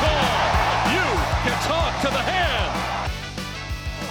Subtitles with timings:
[0.00, 0.26] Call.
[0.96, 1.06] You
[1.44, 2.72] can talk to the hand.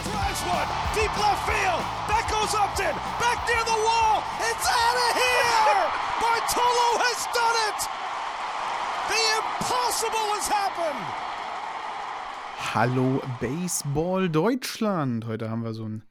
[0.06, 1.84] Drives one deep left field.
[2.10, 2.94] That goes Upton.
[3.18, 4.22] Back near the wall.
[4.50, 5.82] It's out of here.
[6.22, 7.80] Bartolo has done it.
[9.10, 11.06] The impossible has happened.
[12.74, 15.26] Hallo Baseball Deutschland.
[15.26, 16.04] Heute haben wir so ein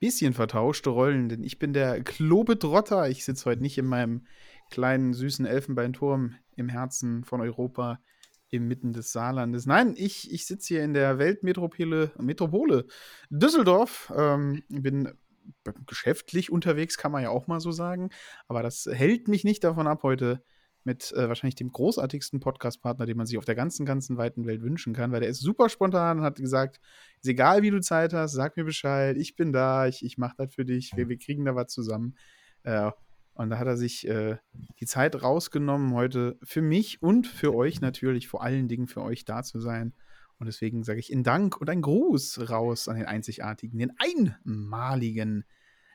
[0.00, 3.08] bisschen vertauschte Rollen, denn ich bin der Klobetrotter.
[3.10, 4.26] Ich sitze heute nicht in meinem
[4.70, 7.98] kleinen süßen Elfenbeinturm im Herzen von Europa
[8.50, 9.66] inmitten des Saarlandes.
[9.66, 12.86] Nein, ich, ich sitze hier in der Weltmetropole Metropole
[13.30, 14.12] Düsseldorf.
[14.16, 15.12] Ähm, bin
[15.86, 18.10] geschäftlich unterwegs, kann man ja auch mal so sagen.
[18.48, 20.42] Aber das hält mich nicht davon ab, heute
[20.86, 24.62] mit äh, wahrscheinlich dem großartigsten Podcast-Partner, den man sich auf der ganzen, ganzen weiten Welt
[24.62, 26.80] wünschen kann, weil der ist super spontan und hat gesagt,
[27.20, 30.36] ist egal, wie du Zeit hast, sag mir Bescheid, ich bin da, ich, ich mache
[30.38, 32.16] das für dich, wir, wir kriegen da was zusammen.
[32.62, 32.92] Äh,
[33.36, 34.36] und da hat er sich äh,
[34.80, 39.24] die Zeit rausgenommen, heute für mich und für euch natürlich, vor allen Dingen für euch
[39.24, 39.92] da zu sein.
[40.38, 45.44] Und deswegen sage ich in Dank und ein Gruß raus an den einzigartigen, den einmaligen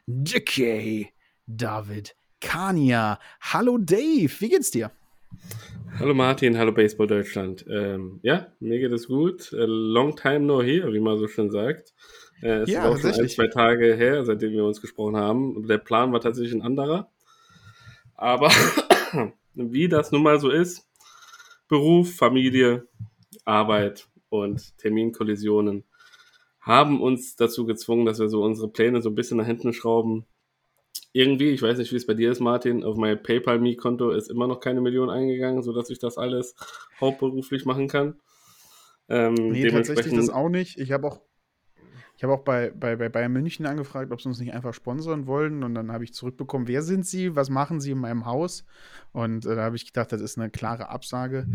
[0.07, 1.09] J.K.
[1.45, 3.19] David Kania.
[3.39, 4.91] Hallo Dave, wie geht's dir?
[5.99, 7.65] Hallo Martin, hallo Baseball Deutschland.
[7.69, 9.53] Ähm, ja, mir geht es gut.
[9.53, 11.93] A long time no here, wie man so schön sagt.
[12.41, 15.67] Äh, es Ja, ist auch schon ein, zwei Tage her, seitdem wir uns gesprochen haben.
[15.67, 17.11] Der Plan war tatsächlich ein anderer.
[18.21, 18.51] Aber
[19.55, 20.87] wie das nun mal so ist,
[21.67, 22.87] Beruf, Familie,
[23.45, 25.85] Arbeit und Terminkollisionen
[26.59, 30.27] haben uns dazu gezwungen, dass wir so unsere Pläne so ein bisschen nach hinten schrauben.
[31.13, 34.45] Irgendwie, ich weiß nicht, wie es bei dir ist, Martin, auf mein PayPal-Me-Konto ist immer
[34.45, 36.55] noch keine Million eingegangen, sodass ich das alles
[36.99, 38.19] hauptberuflich machen kann.
[39.09, 40.77] Ähm, Nee, tatsächlich das auch nicht.
[40.77, 41.21] Ich habe auch,
[42.21, 45.25] ich habe auch bei, bei, bei Bayern München angefragt, ob sie uns nicht einfach sponsern
[45.25, 45.63] wollen.
[45.63, 48.63] Und dann habe ich zurückbekommen, wer sind sie, was machen sie in meinem Haus?
[49.11, 51.47] Und äh, da habe ich gedacht, das ist eine klare Absage.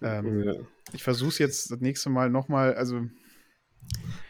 [0.00, 0.54] Ähm, Ja.
[0.94, 3.02] Ich versuche es jetzt das nächste Mal nochmal, also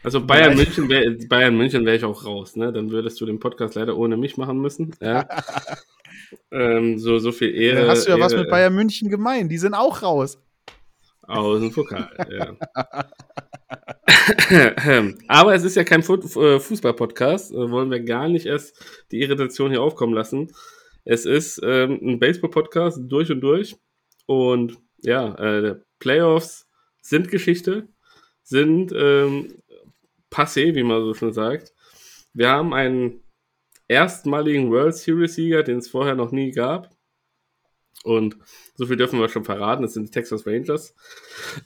[0.03, 2.73] Also Bayern München wäre Bayern München wäre ich auch raus, ne?
[2.73, 4.93] Dann würdest du den Podcast leider ohne mich machen müssen.
[4.99, 5.25] Ja.
[6.51, 7.79] ähm, so, so viel Ehre.
[7.79, 9.47] dann hast du ja was Ehre mit Bayern München gemein.
[9.47, 10.41] Die sind auch raus.
[11.27, 12.55] Aus dem Pokal, ja.
[15.27, 19.71] Aber es ist ja kein äh, Fußball-Podcast, äh, wollen wir gar nicht erst die Irritation
[19.71, 20.51] hier aufkommen lassen.
[21.03, 23.75] Es ist ähm, ein Baseball-Podcast durch und durch.
[24.25, 26.67] Und ja, äh, Playoffs
[27.01, 27.87] sind Geschichte,
[28.43, 29.61] sind ähm,
[30.31, 31.73] passé, wie man so schon sagt.
[32.33, 33.21] Wir haben einen
[33.87, 36.94] erstmaligen World Series-Sieger, den es vorher noch nie gab.
[38.05, 38.37] Und
[38.75, 40.95] so viel dürfen wir schon verraten, es sind die Texas Rangers.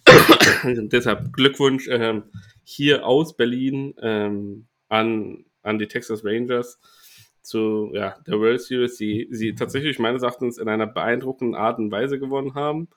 [0.64, 2.24] Deshalb Glückwunsch ähm,
[2.64, 6.80] hier aus Berlin ähm, an, an die Texas Rangers
[7.42, 11.92] zu ja, der World Series, die sie tatsächlich meines Erachtens in einer beeindruckenden Art und
[11.92, 12.88] Weise gewonnen haben.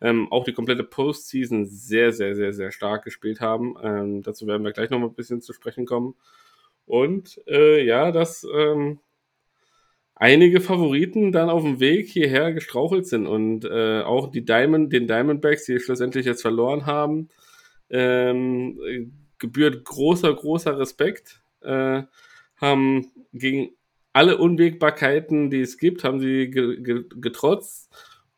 [0.00, 3.74] Ähm, auch die komplette Postseason sehr, sehr, sehr, sehr stark gespielt haben.
[3.82, 6.14] Ähm, dazu werden wir gleich noch mal ein bisschen zu sprechen kommen.
[6.86, 9.00] Und äh, ja, dass ähm,
[10.18, 15.06] einige Favoriten dann auf dem Weg hierher gestrauchelt sind und äh, auch die Diamond, den
[15.06, 17.28] Diamondbacks, die schlussendlich jetzt verloren haben,
[17.90, 19.06] ähm, äh,
[19.38, 21.40] gebührt großer, großer Respekt.
[21.62, 22.02] Äh,
[22.56, 23.70] haben gegen
[24.12, 27.88] alle Unwägbarkeiten, die es gibt, haben sie ge ge getrotzt.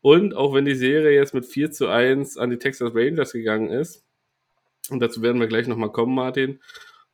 [0.01, 3.69] Und auch wenn die Serie jetzt mit 4 zu 1 an die Texas Rangers gegangen
[3.69, 4.05] ist,
[4.89, 6.59] und dazu werden wir gleich nochmal kommen, Martin,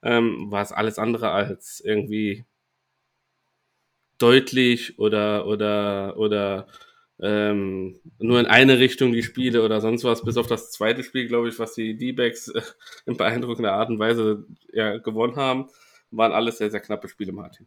[0.04, 2.46] ähm, war es alles andere als irgendwie
[4.18, 6.68] deutlich oder oder oder
[7.20, 11.28] ähm, nur in eine Richtung die Spiele oder sonst was, bis auf das zweite Spiel,
[11.28, 12.62] glaube ich, was die D-Backs äh,
[13.06, 15.68] in beeindruckender Art und Weise ja, gewonnen haben,
[16.12, 17.66] waren alles sehr, sehr knappe Spiele, Martin.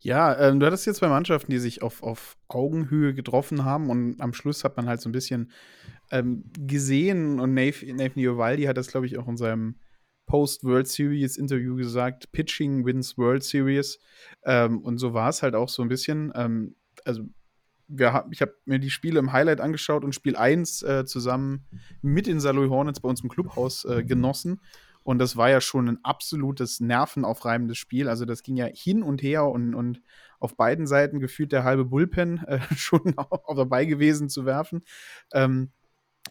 [0.00, 4.20] Ja, ähm, du hattest jetzt zwei Mannschaften, die sich auf, auf Augenhöhe getroffen haben und
[4.20, 5.50] am Schluss hat man halt so ein bisschen
[6.10, 9.74] ähm, gesehen und Nathan, Iovaldi hat das, glaube ich, auch in seinem
[10.30, 13.98] Post-World Series-Interview gesagt, Pitching wins World Series
[14.44, 16.32] ähm, und so war es halt auch so ein bisschen.
[16.36, 17.24] Ähm, also
[17.88, 21.66] wir, ich habe mir die Spiele im Highlight angeschaut und Spiel 1 äh, zusammen
[22.00, 24.60] mit den Saloy Hornets bei uns im Clubhaus äh, genossen
[25.02, 28.08] Und das war ja schon ein absolutes nervenaufreibendes Spiel.
[28.08, 30.00] Also das ging ja hin und her und, und
[30.38, 34.84] auf beiden Seiten gefühlt der halbe Bullpen äh, schon auch dabei gewesen zu werfen.
[35.32, 35.72] Ähm,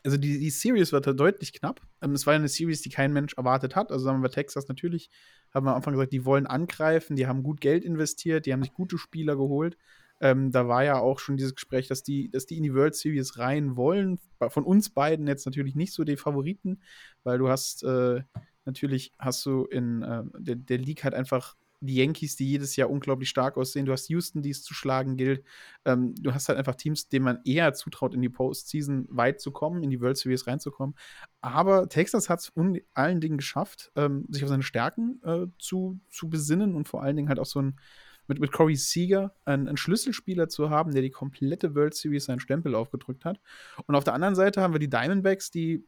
[0.04, 1.82] also die, die Series war da deutlich knapp.
[2.02, 3.92] Ähm, es war eine Series, die kein Mensch erwartet hat.
[3.92, 5.10] Also sagen wir Texas natürlich,
[5.54, 8.64] haben wir am Anfang gesagt, die wollen angreifen, die haben gut Geld investiert, die haben
[8.64, 9.78] sich gute Spieler geholt.
[10.22, 12.96] Ähm, da war ja auch schon dieses Gespräch, dass die, dass die in die World
[12.96, 14.20] Series rein wollen.
[14.50, 16.82] Von uns beiden jetzt natürlich nicht so die Favoriten,
[17.24, 18.22] weil du hast äh,
[18.66, 22.90] natürlich hast du in äh, der, der League halt einfach die Yankees, die jedes Jahr
[22.90, 23.86] unglaublich stark aussehen.
[23.86, 25.44] Du hast Houston, die es zu schlagen gilt.
[25.86, 29.52] Ähm, du hast halt einfach Teams, denen man eher zutraut, in die Postseason weit zu
[29.52, 30.96] kommen, in die World Series reinzukommen.
[31.42, 32.52] Aber Texas hat es
[32.94, 37.16] allen Dingen geschafft, ähm, sich auf seine Stärken äh, zu, zu besinnen und vor allen
[37.16, 37.80] Dingen halt auch so ein
[38.28, 42.40] mit, mit Corey Seager einen, einen, Schlüsselspieler zu haben, der die komplette World Series seinen
[42.40, 43.42] Stempel aufgedrückt hat.
[43.88, 45.84] Und auf der anderen Seite haben wir die Diamondbacks, die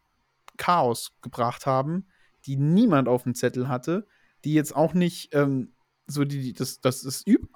[0.57, 2.07] Chaos gebracht haben,
[2.45, 4.07] die niemand auf dem Zettel hatte,
[4.43, 5.73] die jetzt auch nicht ähm,
[6.11, 7.47] so die, das, das, das üb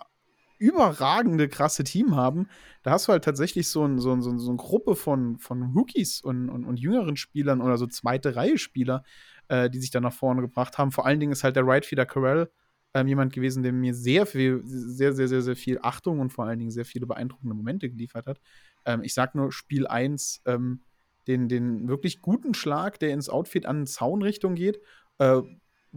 [0.57, 2.47] überragende, krasse Team haben,
[2.81, 6.21] da hast du halt tatsächlich so, ein, so, ein, so, eine Gruppe von, von Rookies
[6.21, 9.03] und, und, und jüngeren Spielern oder so zweite Reihe Spieler,
[9.49, 10.91] äh, die sich da nach vorne gebracht haben.
[10.91, 12.49] Vor allen Dingen ist halt der Right Feeder Carell
[12.93, 16.45] ähm, jemand gewesen, der mir sehr viel, sehr, sehr, sehr, sehr viel Achtung und vor
[16.45, 18.39] allen Dingen sehr viele beeindruckende Momente geliefert hat.
[18.85, 20.81] Ähm, ich sag nur Spiel 1, ähm,
[21.27, 24.79] den, den wirklich guten Schlag, der ins Outfit an Zaunrichtung geht,
[25.17, 25.41] äh,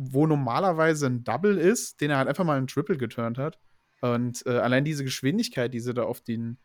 [0.01, 3.59] wo normalerweise ein Double ist, den er halt einfach mal einen Triple geturnt hat.
[4.01, 6.59] Und äh, allein diese Geschwindigkeit, die sie da auf den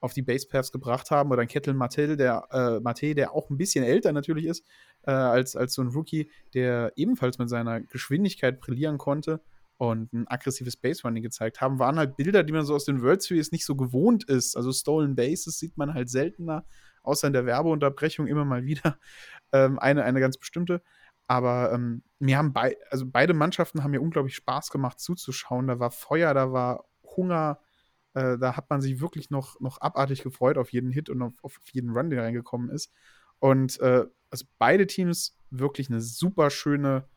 [0.00, 3.56] auf die Basepaths gebracht haben, oder ein Kettle Mattel, der äh, Mate, der auch ein
[3.56, 4.64] bisschen älter natürlich ist,
[5.02, 9.40] äh, als, als so ein Rookie, der ebenfalls mit seiner Geschwindigkeit brillieren konnte
[9.78, 13.22] und ein aggressives Base-Running gezeigt haben, waren halt Bilder, die man so aus den World
[13.22, 14.54] Series nicht so gewohnt ist.
[14.54, 16.66] Also Stolen Bases sieht man halt seltener,
[17.02, 18.98] außer in der Werbeunterbrechung immer mal wieder
[19.52, 20.82] ähm, eine, eine ganz bestimmte.
[21.26, 25.66] Aber ähm, mir haben bei, also beide Mannschaften haben mir unglaublich Spaß gemacht zuzuschauen.
[25.66, 26.84] Da war Feuer, da war
[27.16, 27.60] Hunger,
[28.14, 31.34] äh, da hat man sich wirklich noch, noch abartig gefreut auf jeden Hit und auf,
[31.42, 32.90] auf jeden Run, der reingekommen ist.
[33.38, 37.08] Und äh, also beide Teams wirklich eine super schöne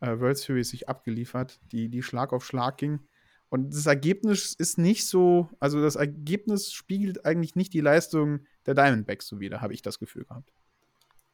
[0.00, 3.00] äh, World Series sich abgeliefert, die, die Schlag auf Schlag ging.
[3.50, 8.74] Und das Ergebnis ist nicht so, also das Ergebnis spiegelt eigentlich nicht die Leistung der
[8.74, 10.52] Diamondbacks so wider, habe ich das Gefühl gehabt.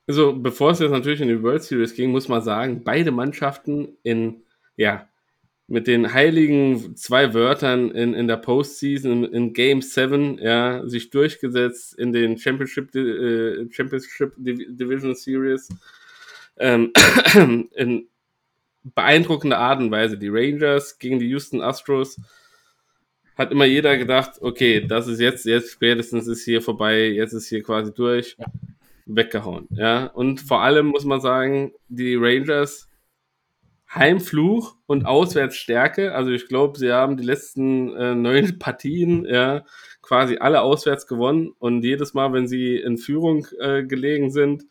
[0.07, 3.97] Also, bevor es jetzt natürlich in die World Series ging, muss man sagen, beide Mannschaften
[4.05, 4.43] in,
[4.77, 5.09] ja,
[5.69, 11.11] mit den heiligen zwei Wörtern in, in der Postseason, in, in Game 7, ja, sich
[11.11, 15.69] durchgesetzt in den Championship, äh, Championship Division Series,
[16.57, 16.93] ähm,
[17.75, 18.07] in
[18.85, 20.17] beeindruckender Art und Weise.
[20.17, 22.21] Die Rangers gegen die Houston Astros
[23.37, 27.49] hat immer jeder gedacht, okay, das ist jetzt, jetzt spätestens ist hier vorbei, jetzt ist
[27.49, 28.37] hier quasi durch.
[28.39, 28.47] Ja
[29.07, 29.69] weggehauen.
[29.71, 32.89] Ja, und vor allem muss man sagen, die Rangers
[33.95, 36.15] Heimfluch und Auswärtsstärke.
[36.15, 39.65] Also ich glaube, sie haben die letzten äh, neun Partien ja
[40.03, 44.65] quasi alle auswärts gewonnen und jedes Mal, wenn sie in Führung äh, gelegen sind,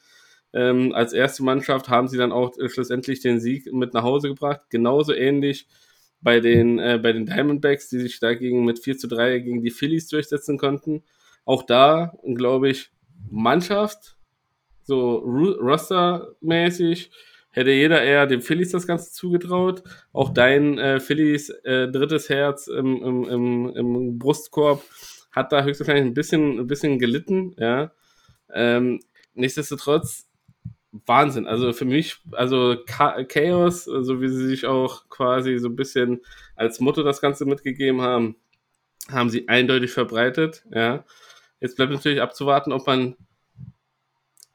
[0.54, 4.30] ähm, als erste Mannschaft haben sie dann auch äh, schlussendlich den Sieg mit nach Hause
[4.30, 4.62] gebracht.
[4.70, 5.68] Genauso ähnlich
[6.22, 9.70] bei den, äh, bei den Diamondbacks, die sich dagegen mit 4 zu 3 gegen die
[9.70, 11.04] Phillies durchsetzen konnten.
[11.44, 12.92] Auch da, glaube ich,
[13.30, 14.15] Mannschaft,
[14.86, 17.12] so Roster-mäßig
[17.52, 19.84] hätte jeder eher dem Phillies das Ganze zugetraut.
[20.14, 24.84] Auch dein äh, Phillies äh, drittes Herz im, im, im, im, Brustkorb
[25.32, 27.92] hat da höchstwahrscheinlich ein bisschen, ein bisschen gelitten, ja.
[28.54, 29.00] Ähm,
[29.34, 30.30] nichtsdestotrotz,
[31.06, 31.48] Wahnsinn.
[31.48, 36.22] Also für mich, also Chaos, so wie sie sich auch quasi so ein bisschen
[36.56, 38.36] als Motto das Ganze mitgegeben haben,
[39.10, 41.06] haben sie eindeutig verbreitet, ja.
[41.62, 43.16] Jetzt bleibt natürlich abzuwarten, ob man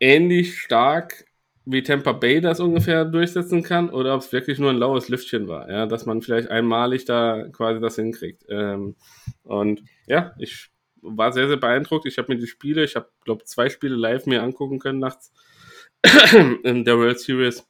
[0.00, 1.25] ähnlich stark
[1.66, 5.47] wie Tampa Bay das ungefähr durchsetzen kann oder ob es wirklich nur ein laues Lüftchen
[5.47, 8.45] war, ja, dass man vielleicht einmalig da quasi das hinkriegt.
[8.49, 8.97] Ähm,
[9.45, 10.71] und ja, ich
[11.02, 12.07] war sehr, sehr beeindruckt.
[12.07, 15.33] Ich habe mir die Spiele, ich habe, glaube zwei Spiele live mir angucken können nachts
[16.62, 17.66] in der World Series.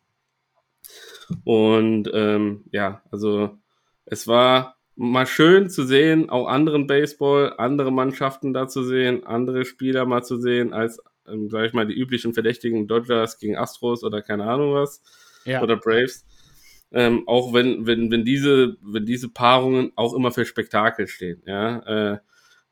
[1.45, 3.59] Und ähm, ja, also
[4.07, 9.65] es war mal schön zu sehen, auch anderen Baseball, andere Mannschaften da zu sehen, andere
[9.65, 11.01] Spieler mal zu sehen, als
[11.33, 15.03] ähm, sag ich mal, die üblichen Verdächtigen Dodgers gegen Astros oder keine Ahnung was.
[15.45, 15.63] Ja.
[15.63, 16.25] Oder Braves.
[16.93, 22.15] Ähm, auch wenn, wenn, wenn diese, wenn diese Paarungen auch immer für Spektakel stehen, ja.
[22.15, 22.19] Äh,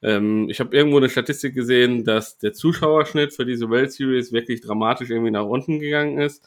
[0.00, 4.61] ähm, ich habe irgendwo eine Statistik gesehen, dass der Zuschauerschnitt für diese World Series wirklich
[4.61, 6.47] dramatisch irgendwie nach unten gegangen ist.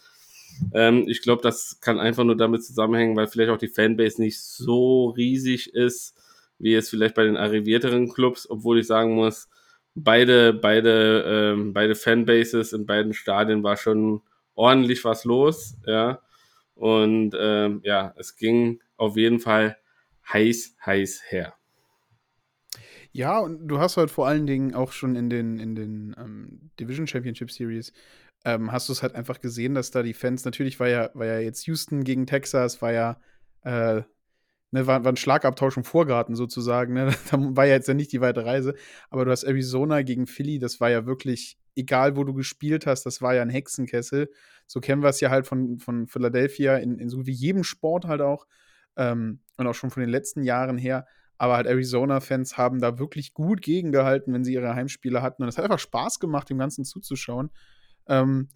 [0.73, 4.39] Ähm, ich glaube, das kann einfach nur damit zusammenhängen, weil vielleicht auch die Fanbase nicht
[4.39, 6.15] so riesig ist,
[6.59, 9.49] wie es vielleicht bei den arrivierteren Clubs, obwohl ich sagen muss,
[9.95, 14.21] beide, beide, ähm, beide Fanbases in beiden Stadien war schon
[14.55, 16.21] ordentlich was los, ja.
[16.75, 19.77] Und ähm, ja, es ging auf jeden Fall
[20.31, 21.53] heiß, heiß her.
[23.11, 26.71] Ja, und du hast halt vor allen Dingen auch schon in den, in den ähm,
[26.79, 27.91] Division Championship Series,
[28.45, 31.25] ähm, hast du es halt einfach gesehen, dass da die Fans, natürlich war ja, war
[31.25, 33.19] ja jetzt Houston gegen Texas, war ja,
[33.63, 34.03] äh,
[34.71, 37.13] ne, war, war ein Schlagabtausch im Vorgarten sozusagen, ne?
[37.31, 38.73] da war ja jetzt ja nicht die weite Reise,
[39.09, 43.05] aber du hast Arizona gegen Philly, das war ja wirklich, egal wo du gespielt hast,
[43.05, 44.29] das war ja ein Hexenkessel.
[44.67, 48.05] So kennen wir es ja halt von, von Philadelphia in, in so wie jedem Sport
[48.05, 48.47] halt auch
[48.97, 51.05] ähm, und auch schon von den letzten Jahren her.
[51.37, 55.41] Aber halt Arizona-Fans haben da wirklich gut gegengehalten, wenn sie ihre Heimspiele hatten.
[55.41, 57.49] Und es hat einfach Spaß gemacht, dem Ganzen zuzuschauen.
[58.07, 58.49] Ähm,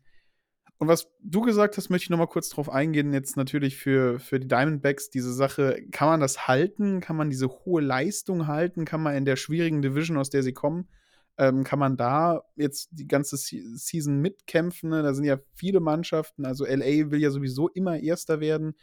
[0.77, 3.13] und was du gesagt hast, möchte ich noch mal kurz drauf eingehen.
[3.13, 5.82] Jetzt natürlich für, für die Diamondbacks diese Sache.
[5.91, 7.00] Kann man das halten?
[7.00, 8.84] Kann man diese hohe Leistung halten?
[8.84, 10.89] Kann man in der schwierigen Division, aus der sie kommen,
[11.38, 14.89] ähm, kann man da jetzt die ganze Season mitkämpfen?
[14.89, 15.03] Ne?
[15.03, 16.46] Da sind ja viele Mannschaften.
[16.46, 18.75] Also LA will ja sowieso immer Erster werden.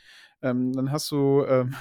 [0.42, 1.74] Ähm, dann hast du ähm,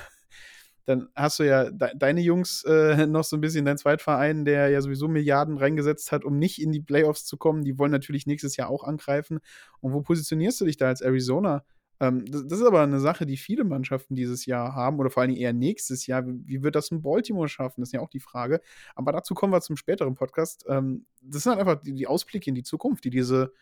[0.85, 4.69] dann hast du ja de deine Jungs äh, noch so ein bisschen, dein Zweitverein, der
[4.69, 7.63] ja sowieso Milliarden reingesetzt hat, um nicht in die Playoffs zu kommen.
[7.63, 9.39] Die wollen natürlich nächstes Jahr auch angreifen.
[9.79, 11.63] Und wo positionierst du dich da als Arizona?
[12.01, 15.21] Ähm, das, das, ist aber eine Sache, die viele Mannschaften dieses Jahr haben oder vor
[15.21, 16.25] allen Dingen eher nächstes Jahr.
[16.25, 17.81] Wie, wie wird das in Baltimore schaffen?
[17.81, 18.59] Das ist ja auch die Frage.
[18.95, 20.65] Aber dazu kommen wir zum späteren Podcast.
[20.67, 23.53] Ähm, das sind halt einfach die, die Ausblicke in die Zukunft, die diese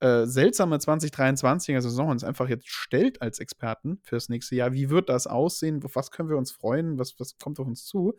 [0.00, 4.72] äh, seltsame 2023er Saison uns einfach jetzt stellt als Experten fürs nächste Jahr.
[4.72, 5.82] Wie wird das aussehen?
[5.84, 6.98] Auf was können wir uns freuen?
[6.98, 8.14] Was, was kommt auf uns zu?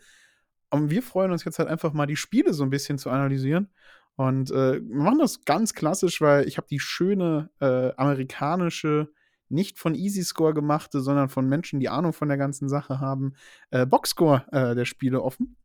[0.69, 3.69] Und wir freuen uns jetzt halt einfach mal, die Spiele so ein bisschen zu analysieren.
[4.15, 9.09] Und äh, wir machen das ganz klassisch, weil ich habe die schöne äh, amerikanische,
[9.48, 13.33] nicht von Easy Score gemachte, sondern von Menschen, die Ahnung von der ganzen Sache haben,
[13.71, 15.55] äh, Boxscore äh, der Spiele offen.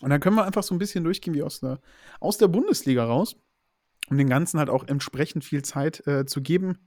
[0.00, 1.80] Und dann können wir einfach so ein bisschen durchgehen wie aus der,
[2.20, 3.36] aus der Bundesliga raus
[4.10, 6.78] um den Ganzen halt auch entsprechend viel Zeit äh, zu geben.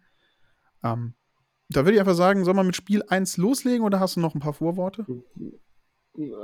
[0.83, 1.13] Ähm,
[1.69, 4.35] da würde ich einfach sagen, soll man mit Spiel 1 loslegen oder hast du noch
[4.35, 5.05] ein paar Vorworte?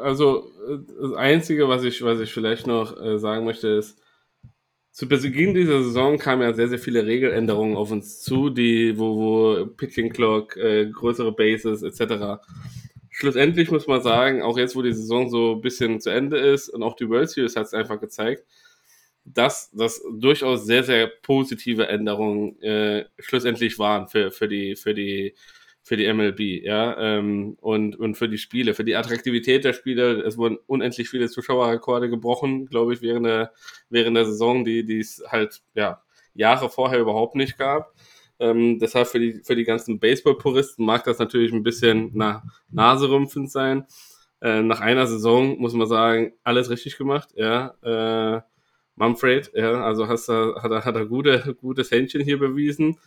[0.02, 0.50] Also,
[1.02, 4.02] das Einzige, was ich, was ich vielleicht noch äh, sagen möchte, ist,
[4.98, 9.16] zu Beginn dieser Saison kamen ja sehr, sehr viele Regeländerungen auf uns zu, die, wo,
[9.16, 12.42] wo Pitching Clock, äh, größere Bases etc.
[13.12, 16.70] Schlussendlich muss man sagen, auch jetzt, wo die Saison so ein bisschen zu Ende ist
[16.70, 18.44] und auch die World Series hat es einfach gezeigt,
[19.34, 25.36] dass das durchaus sehr, sehr positive Änderungen äh, schlussendlich waren für, für, die, für, die,
[25.84, 30.22] für die MLB, ja, ähm, und, und für die Spiele, für die Attraktivität der Spiele.
[30.22, 33.52] Es wurden unendlich viele Zuschauerrekorde gebrochen, glaube ich, während der,
[33.90, 36.02] während der Saison, die, die es halt, ja,
[36.34, 37.94] Jahre vorher überhaupt nicht gab.
[38.40, 43.52] Ähm, deshalb für die, für die ganzen Baseball-Puristen mag das natürlich ein bisschen na, naserümpfend
[43.52, 43.88] sein.
[44.42, 47.74] Äh, nach einer Saison muss man sagen, alles richtig gemacht, ja.
[47.82, 48.42] Äh,
[48.98, 52.98] Manfred, ja, also hast hat er, hat er gute, gutes Händchen hier bewiesen.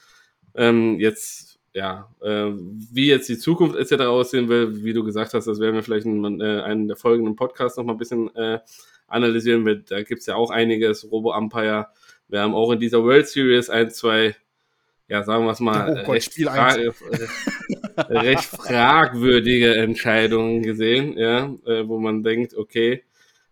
[0.55, 2.51] Ähm, jetzt, ja, äh,
[2.93, 4.05] wie jetzt die Zukunft etc.
[4.05, 7.35] aussehen will, wie du gesagt hast, das werden wir vielleicht in äh, einem der folgenden
[7.35, 8.61] Podcasts noch mal ein bisschen äh,
[9.09, 9.65] analysieren.
[9.65, 11.89] Mit, da gibt's ja auch einiges, Robo-Umpire.
[12.29, 14.37] Wir haben auch in dieser World Series ein, zwei,
[15.09, 16.91] ja, sagen wir es mal, oh Gott, recht, fra äh,
[18.17, 23.03] recht fragwürdige Entscheidungen gesehen, ja, äh, wo man denkt, okay,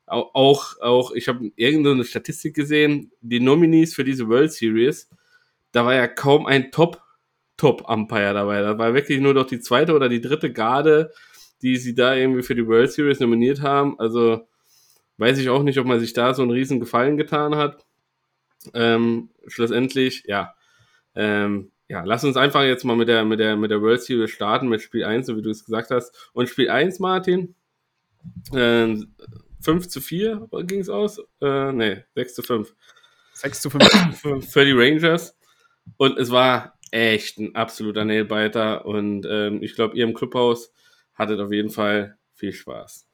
[0.09, 5.09] auch, auch ich habe irgendeine Statistik gesehen, die Nominees für diese World Series,
[5.73, 7.03] da war ja kaum ein Top,
[7.57, 8.63] Top-Umpire dabei.
[8.63, 11.13] Da war wirklich nur noch die zweite oder die dritte Garde,
[11.63, 13.99] die sie da irgendwie für die World Series nominiert haben.
[13.99, 14.49] Also
[15.19, 17.85] weiß ich auch nicht, ob man sich da so einen riesen Gefallen getan hat.
[18.75, 20.55] Ähm, schlussendlich, ja.
[21.15, 24.31] Ähm, ja, lass uns einfach jetzt mal mit der, mit der, mit der World Series
[24.31, 26.31] starten, mit Spiel 1, so wie du es gesagt hast.
[26.33, 27.55] Und Spiel 1, Martin,
[28.55, 29.15] ähm,
[29.61, 31.21] 5 zu 4 ging es aus.
[31.41, 32.75] Äh, nee, 6 zu 5.
[33.35, 34.21] 6 zu 5.
[34.21, 35.37] für, für die Rangers.
[35.97, 38.85] Und es war echt ein absoluter Nailbiter.
[38.87, 40.73] Und ähm, ich glaube, ihr im Clubhaus
[41.15, 43.07] hattet auf jeden Fall viel Spaß.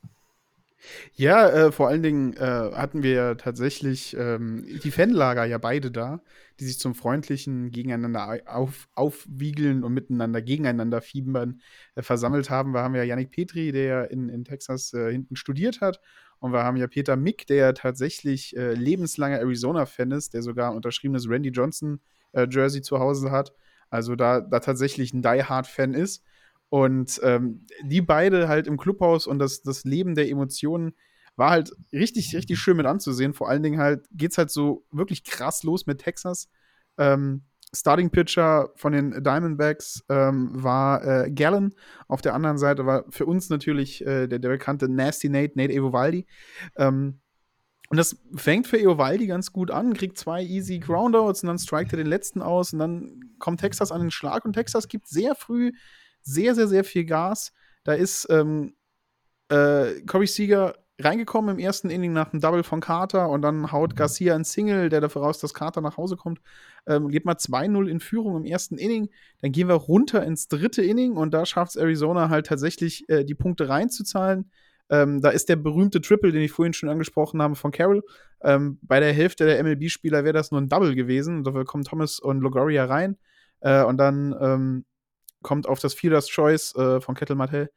[1.15, 2.41] Ja, äh, vor allen Dingen äh,
[2.75, 6.21] hatten wir ja tatsächlich ähm, die Fanlager ja beide da,
[6.61, 11.63] die sich zum freundlichen Gegeneinander auf, aufwiegeln und miteinander gegeneinander fiebern
[11.95, 12.75] äh, versammelt haben.
[12.75, 16.01] Wir haben ja Yannick Petri, der in, in Texas äh, hinten studiert hat
[16.45, 20.77] und wir haben ja Peter Mick, der tatsächlich äh, lebenslanger Arizona-Fan ist, der sogar ein
[20.77, 23.55] unterschriebenes Randy Johnson-Jersey äh, zu Hause hat.
[23.89, 26.23] Also da, da tatsächlich ein Die-Hard-Fan ist.
[26.69, 30.93] Und ähm, die beide halt im Clubhaus und das, das Leben der Emotionen
[31.35, 33.33] war halt richtig, richtig schön mit anzusehen.
[33.33, 36.51] Vor allen Dingen halt geht es halt so wirklich krass los mit Texas.
[36.99, 41.75] Ähm, Starting Pitcher von den Diamondbacks ähm, war äh, Gallen.
[42.09, 45.73] Auf der anderen Seite war für uns natürlich äh, der, der, bekannte Nasty Nate, Nate
[45.73, 46.27] Evovaldi.
[46.77, 47.21] Ähm,
[47.91, 51.93] Und das fängt für Eovaldi ganz gut an, kriegt zwei easy Groundouts und dann strikt
[51.93, 55.35] er den letzten aus und dann kommt Texas an den Schlag und Texas gibt sehr
[55.35, 55.73] früh
[56.25, 57.53] sehr, sehr, sehr viel Gas.
[57.85, 58.75] Da ist ähm,
[59.49, 63.97] äh, Corey Seager reingekommen im ersten Inning nach einem Double von Carter und dann haut
[63.97, 66.41] Garcia ein Single, der dafür raus, dass Carter nach Hause kommt.
[66.87, 69.09] Ähm, geht mal 2-0 in Führung im ersten Inning.
[69.41, 73.25] Dann gehen wir runter ins dritte Inning und da schafft es Arizona halt tatsächlich, äh,
[73.25, 74.51] die Punkte reinzuzahlen.
[74.91, 78.03] Ähm, da ist der berühmte Triple, den ich vorhin schon angesprochen habe, von Carroll.
[78.43, 81.43] Ähm, bei der Hälfte der MLB-Spieler wäre das nur ein Double gewesen.
[81.43, 83.17] Dafür kommen Thomas und Logoria rein.
[83.61, 84.85] Äh, und dann ähm,
[85.43, 87.71] kommt auf das Fielders Choice äh, von Kettle Martell,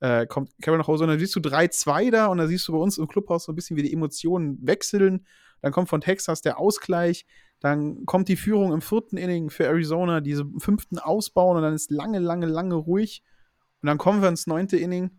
[0.00, 2.72] äh, kommt Carroll nach Hause und dann siehst du 3-2 da und dann siehst du
[2.72, 5.26] bei uns im Clubhaus so ein bisschen, wie die Emotionen wechseln.
[5.62, 7.26] Dann kommt von Texas der Ausgleich,
[7.60, 11.90] dann kommt die Führung im vierten Inning für Arizona, diese fünften ausbauen und dann ist
[11.90, 13.22] lange, lange, lange ruhig.
[13.80, 15.10] Und dann kommen wir ins neunte Inning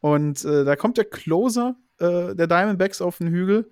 [0.00, 3.70] und äh, da kommt der Closer äh, der Diamondbacks auf den Hügel.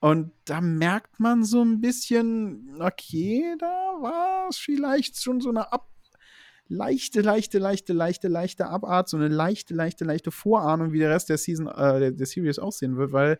[0.00, 3.66] Und da merkt man so ein bisschen, okay, da
[4.00, 5.88] war es vielleicht schon so eine Ab
[6.70, 11.28] leichte, leichte, leichte, leichte, leichte Abart, so eine leichte, leichte, leichte Vorahnung, wie der Rest
[11.28, 13.36] der Season, äh, der, der Series aussehen wird, weil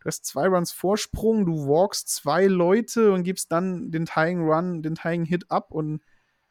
[0.00, 4.82] du hast zwei Runs Vorsprung, du walkst zwei Leute und gibst dann den Tying Run,
[4.82, 6.02] den Tying Hit ab und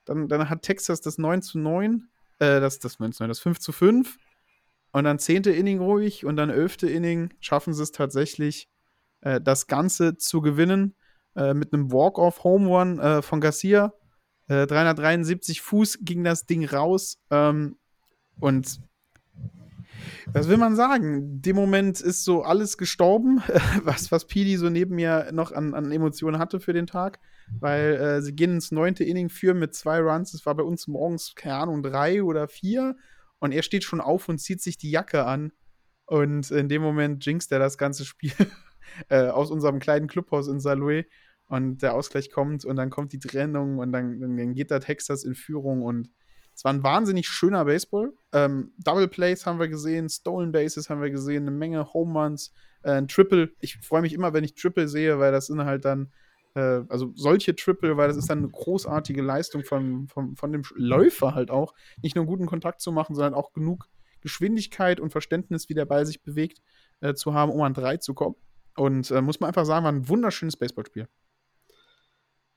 [0.05, 2.07] dann, dann hat Texas das 9 zu 9,
[2.39, 4.17] äh, das, das 9 zu 9, das 5 zu 5
[4.93, 8.69] und dann zehnte Inning ruhig und dann elfte Inning schaffen sie es tatsächlich,
[9.19, 10.95] äh, das Ganze zu gewinnen
[11.35, 13.93] äh, mit einem Walk-off-Home Run äh, von Garcia
[14.67, 17.17] 373 äh, Fuß ging das Ding raus.
[17.29, 17.77] Ähm,
[18.39, 18.79] und
[20.27, 21.41] was will man sagen?
[21.41, 23.41] Dem Moment ist so alles gestorben,
[23.83, 27.19] was, was Pidi so neben mir noch an, an Emotionen hatte für den Tag.
[27.59, 30.33] Weil äh, sie gehen ins neunte Inning führen mit zwei Runs.
[30.33, 32.95] Es war bei uns morgens, keine Ahnung, drei oder vier.
[33.39, 35.51] Und er steht schon auf und zieht sich die Jacke an.
[36.05, 38.33] Und in dem Moment jinxt er das ganze Spiel
[39.09, 40.81] äh, aus unserem kleinen Clubhaus in Saint
[41.53, 45.23] und der Ausgleich kommt und dann kommt die Trennung und dann, dann geht da Texas
[45.23, 46.09] in Führung und
[46.55, 48.11] es war ein wahnsinnig schöner Baseball.
[48.31, 52.51] Ähm, Double Plays haben wir gesehen, Stolen Bases haben wir gesehen, eine Menge Home Runs,
[52.81, 53.51] äh, ein Triple.
[53.59, 56.11] Ich freue mich immer, wenn ich Triple sehe, weil das sind halt dann,
[56.55, 60.63] äh, also solche Triple, weil das ist dann eine großartige Leistung von, von, von dem
[60.73, 63.89] Läufer halt auch, nicht nur einen guten Kontakt zu machen, sondern auch genug
[64.21, 66.63] Geschwindigkeit und Verständnis, wie der Ball sich bewegt,
[67.01, 68.37] äh, zu haben, um an drei zu kommen.
[68.75, 71.07] Und äh, muss man einfach sagen, war ein wunderschönes Baseballspiel.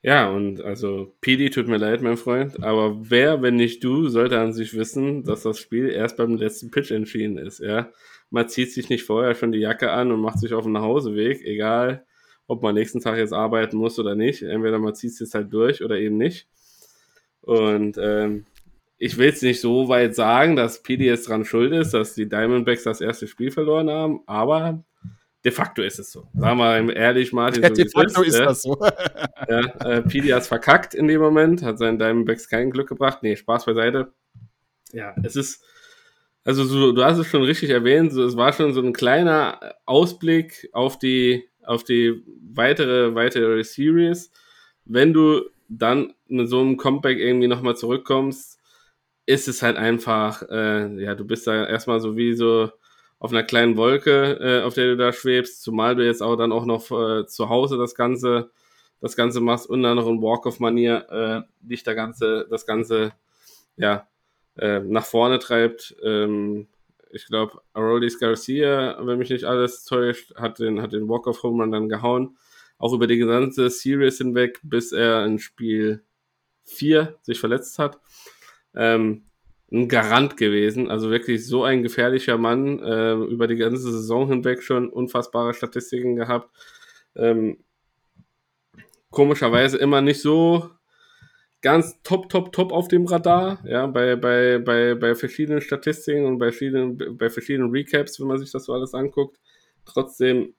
[0.07, 4.39] Ja, und also PD tut mir leid, mein Freund, aber wer, wenn nicht du, sollte
[4.39, 7.91] an sich wissen, dass das Spiel erst beim letzten Pitch entschieden ist, ja.
[8.31, 11.45] Man zieht sich nicht vorher schon die Jacke an und macht sich auf den Nachhauseweg,
[11.45, 12.07] egal
[12.47, 14.43] ob man nächsten Tag jetzt arbeiten muss oder nicht.
[14.43, 16.47] Entweder man zieht es halt durch oder eben nicht.
[17.41, 18.47] Und ähm,
[18.99, 22.29] ich will es nicht so weit sagen, dass PD jetzt dran schuld ist, dass die
[22.29, 24.85] Diamondbacks das erste Spiel verloren haben, aber
[25.47, 26.27] de facto ist es so.
[26.35, 27.63] Sagen wir ehrlich, Martin.
[27.63, 28.77] Ja, so de facto ist, ist das so.
[29.49, 33.23] ja, äh, Pidi hat verkackt in dem Moment, hat seinen Diamondbacks kein Glück gebracht.
[33.23, 34.13] Nee, Spaß beiseite.
[34.91, 35.65] Ja, es ist,
[36.43, 39.61] also so, du hast es schon richtig erwähnt, so, es war schon so ein kleiner
[39.85, 44.33] Ausblick auf die, auf die weitere, weitere Series.
[44.85, 48.59] Wenn du dann mit so einem Comeback irgendwie nochmal zurückkommst,
[49.27, 52.69] ist es halt einfach, äh, ja, du bist da erstmal so wie so,
[53.19, 56.53] auf einer kleinen Wolke, äh, auf der du da schwebst, zumal du jetzt auch dann
[56.53, 58.51] auch noch äh, zu Hause das Ganze,
[59.01, 63.13] das Ganze machst und dann noch in Walk-of-Manier äh, dich da Ganze, das Ganze,
[63.77, 64.09] ja,
[64.57, 65.97] äh, nach vorne treibt.
[66.03, 66.69] Ähm,
[67.11, 71.73] ich glaube, Aroldis Garcia, wenn mich nicht alles täuscht, hat den, hat den Walk-of-Home Run
[71.73, 72.37] dann gehauen.
[72.79, 76.05] Auch über die gesamte Series hinweg, bis er in Spiel
[76.65, 77.99] 4 sich verletzt hat.
[78.75, 79.25] Ähm,
[79.73, 80.91] ein Garant gewesen.
[80.91, 86.17] Also wirklich so ein gefährlicher Mann, äh, über die ganze Saison hinweg schon unfassbare Statistiken
[86.17, 86.51] gehabt.
[87.17, 87.59] Ähm,
[89.11, 90.71] komischerweise immer nicht so
[91.63, 96.39] ganz top, top, top auf dem Radar, ja, bei, bei, bei, bei verschiedenen Statistiken und
[96.39, 99.39] bei verschiedenen, bei verschiedenen Recaps, wenn man sich das so alles anguckt.
[99.85, 100.55] Trotzdem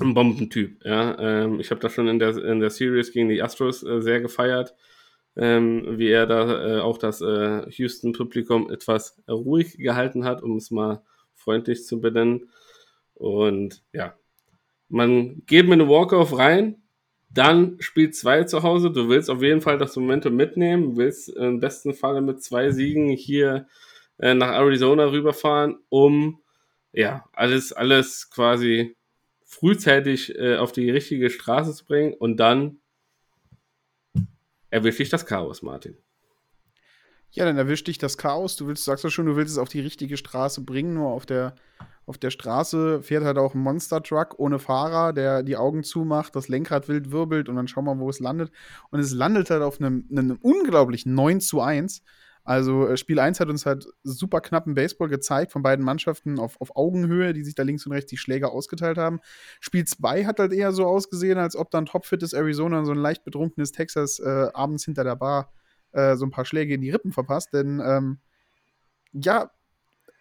[0.00, 1.18] ein Bombentyp, ja.
[1.18, 4.20] Ähm, ich habe das schon in der, in der Series gegen die Astros äh, sehr
[4.20, 4.74] gefeiert
[5.36, 10.70] ähm, wie er da äh, auch das äh, Houston-Publikum etwas ruhig gehalten hat, um es
[10.70, 11.02] mal
[11.34, 12.50] freundlich zu benennen.
[13.14, 14.14] Und ja,
[14.88, 16.82] man geht mit einem Walk-Off rein,
[17.30, 18.90] dann spielt zwei zu Hause.
[18.90, 23.08] Du willst auf jeden Fall das Momentum mitnehmen, willst im besten Falle mit zwei Siegen
[23.08, 23.66] hier
[24.18, 26.40] äh, nach Arizona rüberfahren, um
[26.92, 28.96] ja alles, alles quasi
[29.44, 32.81] frühzeitig äh, auf die richtige Straße zu bringen und dann
[34.72, 35.96] erwischt dich das Chaos, Martin.
[37.30, 38.56] Ja, dann erwischt dich das Chaos.
[38.56, 41.24] Du willst, sagst du schon, du willst es auf die richtige Straße bringen, nur auf
[41.24, 41.54] der,
[42.06, 46.48] auf der Straße fährt halt auch ein Monster-Truck ohne Fahrer, der die Augen zumacht, das
[46.48, 48.50] Lenkrad wild wirbelt und dann schauen wir mal, wo es landet.
[48.90, 52.02] Und es landet halt auf einem, einem unglaublichen 9 zu 1.
[52.44, 56.60] Also äh, Spiel 1 hat uns halt super knappen Baseball gezeigt von beiden Mannschaften auf,
[56.60, 59.20] auf Augenhöhe, die sich da links und rechts die Schläger ausgeteilt haben.
[59.60, 62.98] Spiel 2 hat halt eher so ausgesehen, als ob dann topfittes Arizona und so ein
[62.98, 65.52] leicht betrunkenes Texas äh, abends hinter der Bar
[65.92, 67.52] äh, so ein paar Schläge in die Rippen verpasst.
[67.52, 68.18] Denn ähm,
[69.12, 69.50] ja,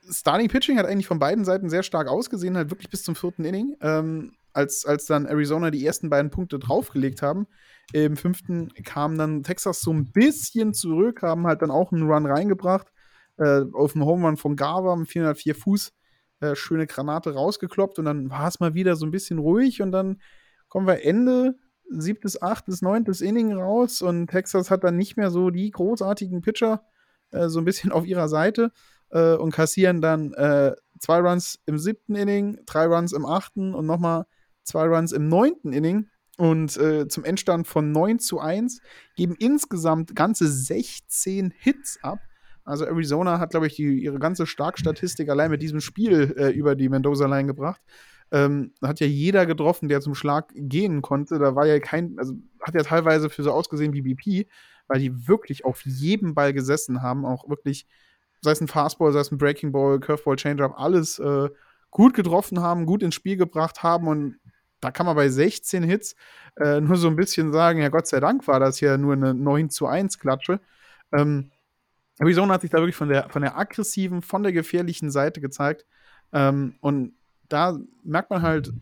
[0.09, 3.45] Starting Pitching hat eigentlich von beiden Seiten sehr stark ausgesehen, halt wirklich bis zum vierten
[3.45, 3.75] Inning.
[3.81, 7.47] Ähm, als, als dann Arizona die ersten beiden Punkte draufgelegt haben.
[7.93, 12.25] Im fünften kam dann Texas so ein bisschen zurück, haben halt dann auch einen Run
[12.25, 12.87] reingebracht.
[13.37, 15.93] Äh, auf dem Home Run von Garver mit 404 Fuß.
[16.41, 19.91] Äh, schöne Granate rausgekloppt und dann war es mal wieder so ein bisschen ruhig und
[19.91, 20.19] dann
[20.69, 21.55] kommen wir Ende
[21.89, 26.83] siebtes, achtes, neuntes Inning raus und Texas hat dann nicht mehr so die großartigen Pitcher
[27.29, 28.71] äh, so ein bisschen auf ihrer Seite
[29.11, 33.85] äh, und kassieren dann äh, zwei Runs im siebten Inning, drei Runs im achten und
[33.85, 34.25] nochmal
[34.63, 38.81] zwei Runs im neunten Inning und äh, zum Endstand von 9 zu 1
[39.15, 42.19] geben insgesamt ganze 16 Hits ab.
[42.63, 46.75] Also Arizona hat, glaube ich, die, ihre ganze Starkstatistik allein mit diesem Spiel äh, über
[46.75, 47.81] die Mendoza-Line gebracht.
[48.31, 51.37] Ähm, hat ja jeder getroffen, der zum Schlag gehen konnte.
[51.37, 54.47] Da war ja kein, also hat ja teilweise für so ausgesehen wie BP,
[54.87, 57.87] weil die wirklich auf jedem Ball gesessen haben, auch wirklich,
[58.41, 61.49] sei es ein Fastball, sei es ein Breaking Ball, Curveball, Changeup, alles äh,
[61.89, 64.39] gut getroffen haben, gut ins Spiel gebracht haben und
[64.81, 66.15] da kann man bei 16 Hits
[66.59, 69.33] äh, nur so ein bisschen sagen, ja Gott sei Dank war das hier nur eine
[69.33, 70.59] 9 zu 1 Klatsche.
[71.13, 71.51] Ähm,
[72.19, 75.85] Arizona hat sich da wirklich von der, von der aggressiven, von der gefährlichen Seite gezeigt.
[76.33, 77.13] Ähm, und
[77.49, 78.73] da merkt man halt,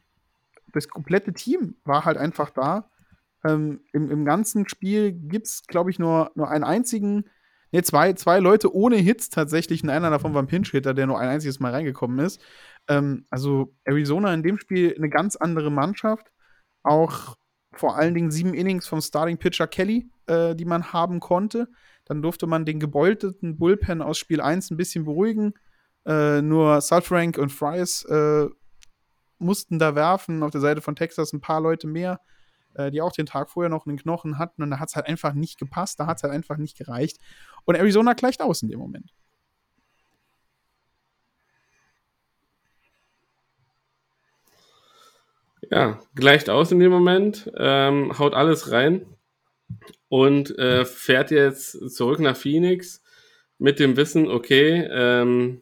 [0.73, 2.89] das komplette Team war halt einfach da.
[3.45, 7.25] Ähm, im, Im ganzen Spiel gibt es, glaube ich, nur, nur einen einzigen,
[7.71, 9.83] ne, zwei, zwei Leute ohne Hits tatsächlich.
[9.83, 12.41] Und einer davon war ein Pinch-Hitter, der nur ein einziges Mal reingekommen ist.
[12.89, 16.32] Ähm, also Arizona in dem Spiel eine ganz andere Mannschaft.
[16.84, 17.38] Auch
[17.73, 21.69] vor allen Dingen sieben Innings vom Starting Pitcher Kelly, äh, die man haben konnte.
[22.06, 25.54] Dann durfte man den gebeuteten Bullpen aus Spiel 1 ein bisschen beruhigen.
[26.06, 28.47] Äh, nur Sulfrank und Fries äh,
[29.38, 30.41] mussten da werfen.
[30.41, 32.19] Auf der Seite von Texas ein paar Leute mehr,
[32.73, 34.63] äh, die auch den Tag vorher noch einen Knochen hatten.
[34.63, 35.99] Und da hat es halt einfach nicht gepasst.
[35.99, 37.19] Da hat es halt einfach nicht gereicht.
[37.65, 39.13] Und Arizona gleicht aus in dem Moment.
[45.71, 49.05] Ja, gleicht aus in dem Moment, ähm, haut alles rein
[50.08, 53.03] und äh, fährt jetzt zurück nach Phoenix
[53.60, 55.62] mit dem Wissen, okay, ähm,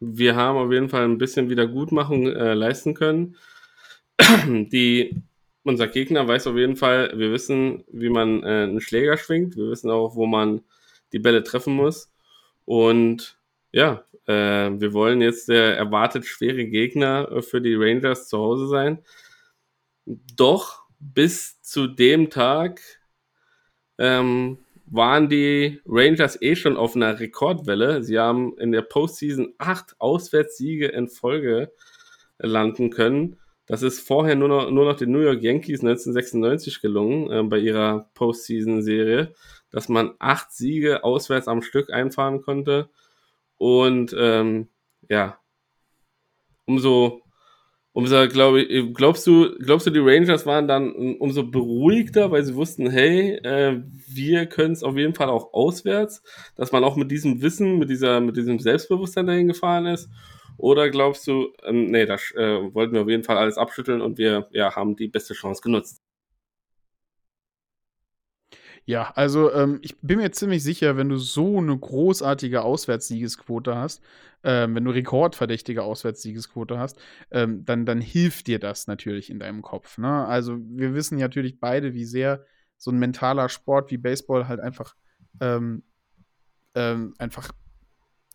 [0.00, 3.36] wir haben auf jeden Fall ein bisschen Wiedergutmachung äh, leisten können.
[4.46, 5.22] Die,
[5.62, 9.70] unser Gegner weiß auf jeden Fall, wir wissen, wie man äh, einen Schläger schwingt, wir
[9.70, 10.62] wissen auch, wo man
[11.12, 12.10] die Bälle treffen muss.
[12.64, 13.38] Und
[13.70, 18.98] ja, äh, wir wollen jetzt der erwartet schwere Gegner für die Rangers zu Hause sein.
[20.06, 22.80] Doch bis zu dem Tag
[23.98, 28.02] ähm, waren die Rangers eh schon auf einer Rekordwelle.
[28.02, 31.72] Sie haben in der Postseason acht Auswärtssiege in Folge
[32.38, 33.38] landen können.
[33.66, 37.58] Das ist vorher nur noch, nur noch den New York Yankees 1996 gelungen äh, bei
[37.58, 39.32] ihrer Postseason-Serie,
[39.70, 42.90] dass man acht Siege auswärts am Stück einfahren konnte.
[43.56, 44.68] Und ähm,
[45.08, 45.38] ja,
[46.66, 47.23] umso
[47.94, 52.56] umso, glaube ich, glaubst du, glaubst du, die Rangers waren dann umso beruhigter, weil sie
[52.56, 56.22] wussten, hey, äh, wir können es auf jeden Fall auch auswärts,
[56.56, 60.10] dass man auch mit diesem Wissen, mit dieser, mit diesem Selbstbewusstsein dahin gefahren ist?
[60.56, 64.18] Oder glaubst du, ähm, nee, das äh, wollten wir auf jeden Fall alles abschütteln und
[64.18, 66.03] wir ja, haben die beste Chance genutzt?
[68.86, 74.02] Ja, also ähm, ich bin mir ziemlich sicher, wenn du so eine großartige Auswärtssiegesquote hast,
[74.42, 79.62] ähm, wenn du rekordverdächtige Auswärtssiegesquote hast, ähm, dann, dann hilft dir das natürlich in deinem
[79.62, 79.96] Kopf.
[79.96, 80.26] Ne?
[80.26, 82.44] Also wir wissen natürlich beide, wie sehr
[82.76, 84.94] so ein mentaler Sport wie Baseball halt einfach,
[85.40, 85.82] ähm,
[86.74, 87.50] ähm, einfach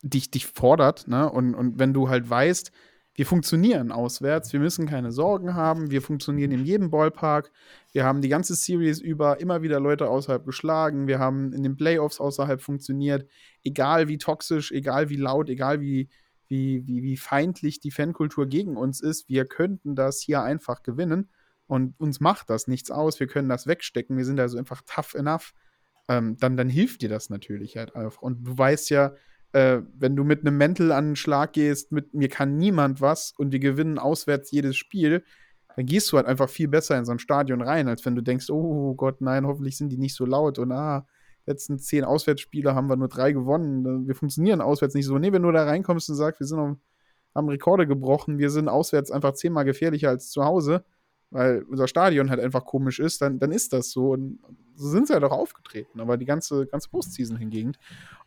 [0.01, 1.07] dich, dich fordert.
[1.07, 1.29] Ne?
[1.29, 2.71] Und, und wenn du halt weißt,
[3.19, 7.51] wir funktionieren auswärts, wir müssen keine Sorgen haben, wir funktionieren in jedem Ballpark,
[7.91, 11.75] wir haben die ganze Series über immer wieder Leute außerhalb geschlagen, wir haben in den
[11.75, 13.29] Playoffs außerhalb funktioniert,
[13.61, 16.07] egal wie toxisch, egal wie laut, egal wie,
[16.47, 21.29] wie, wie, wie feindlich die Fankultur gegen uns ist, wir könnten das hier einfach gewinnen.
[21.67, 25.13] Und uns macht das nichts aus, wir können das wegstecken, wir sind also einfach tough
[25.13, 25.51] enough,
[26.07, 28.21] ähm, dann, dann hilft dir das natürlich halt einfach.
[28.21, 29.13] Und du weißt ja,
[29.53, 33.33] äh, wenn du mit einem Mental an den Schlag gehst, mit mir kann niemand was
[33.37, 35.23] und wir gewinnen auswärts jedes Spiel,
[35.75, 38.21] dann gehst du halt einfach viel besser in so ein Stadion rein, als wenn du
[38.21, 41.07] denkst, oh Gott, nein, hoffentlich sind die nicht so laut und ah,
[41.45, 44.07] letzten zehn Auswärtsspiele haben wir nur drei gewonnen.
[44.07, 45.17] Wir funktionieren auswärts nicht so.
[45.17, 46.77] Nee, wenn du da reinkommst und sagst, wir sind auf,
[47.35, 50.83] haben Rekorde gebrochen, wir sind auswärts einfach zehnmal gefährlicher als zu Hause,
[51.31, 54.11] weil unser Stadion halt einfach komisch ist, dann, dann ist das so.
[54.11, 54.39] Und
[54.75, 57.73] so sind sie halt auch aufgetreten, aber die ganze, ganze Postseason hingegen.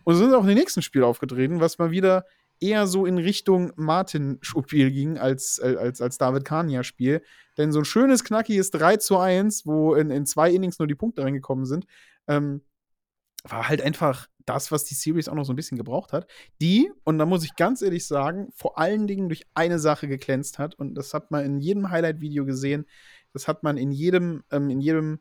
[0.04, 2.24] Und so sind sie auch in den nächsten Spiel aufgetreten, was mal wieder
[2.60, 7.22] eher so in Richtung Martin-Spiel ging als, als, als David Kania-Spiel.
[7.58, 10.94] Denn so ein schönes, knackiges 3 zu 1, wo in, in zwei Innings nur die
[10.94, 11.86] Punkte reingekommen sind,
[12.28, 12.62] ähm,
[13.42, 16.26] war halt einfach das, was die Series auch noch so ein bisschen gebraucht hat.
[16.60, 20.58] Die, und da muss ich ganz ehrlich sagen, vor allen Dingen durch eine Sache geglänzt
[20.58, 20.74] hat.
[20.74, 22.86] Und das hat man in jedem Highlight-Video gesehen.
[23.32, 25.20] Das hat man in jedem, ähm, in jedem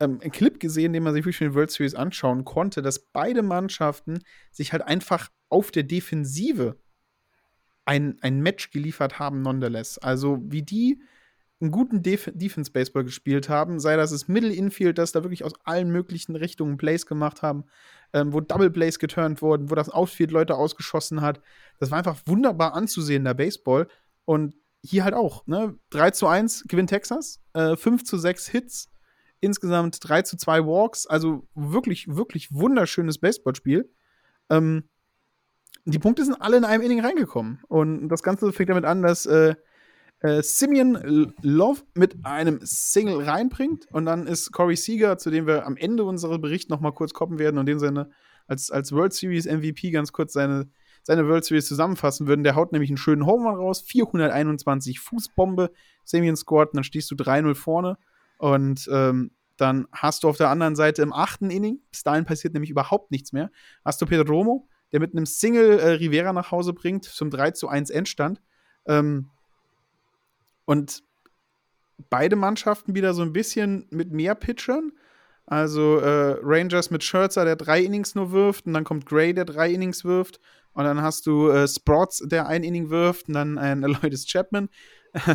[0.00, 3.42] ähm, Clip gesehen, den man sich wirklich für die World Series anschauen konnte, dass beide
[3.42, 4.20] Mannschaften
[4.50, 6.78] sich halt einfach auf der Defensive
[7.84, 9.98] ein, ein Match geliefert haben, nonetheless.
[9.98, 11.00] Also, wie die
[11.60, 15.44] einen guten Def Defense Baseball gespielt haben, sei das das Middle Infield, das da wirklich
[15.44, 17.64] aus allen möglichen Richtungen Plays gemacht haben,
[18.12, 21.40] ähm, wo Double Plays geturnt wurden, wo das Outfield Leute ausgeschossen hat.
[21.78, 23.88] Das war einfach wunderbar anzusehen, der Baseball.
[24.26, 25.78] Und hier halt auch, ne?
[25.90, 28.90] 3 zu 1 gewinnt Texas, äh, 5 zu 6 Hits,
[29.40, 33.90] insgesamt 3 zu 2 Walks, also wirklich, wirklich wunderschönes Baseballspiel.
[34.50, 34.88] Ähm,
[35.86, 37.60] die Punkte sind alle in einem Inning reingekommen.
[37.68, 39.54] Und das Ganze fängt damit an, dass äh,
[40.20, 43.86] äh, Simeon Love mit einem Single reinbringt.
[43.92, 47.12] Und dann ist Corey Seager, zu dem wir am Ende unseres Berichts noch mal kurz
[47.12, 48.10] kommen werden und den seine
[48.46, 50.68] als, als World Series MVP ganz kurz seine,
[51.02, 52.44] seine World Series zusammenfassen würden.
[52.44, 55.70] Der haut nämlich einen schönen Home raus, 421 Fußbombe,
[56.04, 57.98] Simeon scored, dann stehst du 3-0 vorne.
[58.38, 62.52] Und ähm, dann hast du auf der anderen Seite im achten Inning, bis dahin passiert
[62.52, 63.50] nämlich überhaupt nichts mehr,
[63.84, 67.52] hast du Pedro Romo, der mit einem Single äh, Rivera nach Hause bringt, zum 3
[67.52, 68.42] zu 1 Endstand.
[68.86, 69.30] Ähm,
[70.66, 71.02] und
[72.10, 74.92] beide Mannschaften wieder so ein bisschen mit mehr Pitchern.
[75.46, 79.44] Also äh, Rangers mit Scherzer, der drei Innings nur wirft, und dann kommt Gray, der
[79.44, 80.40] drei Innings wirft,
[80.72, 84.68] und dann hast du äh, Sprots, der ein Inning wirft, und dann ein Aloydis Chapman,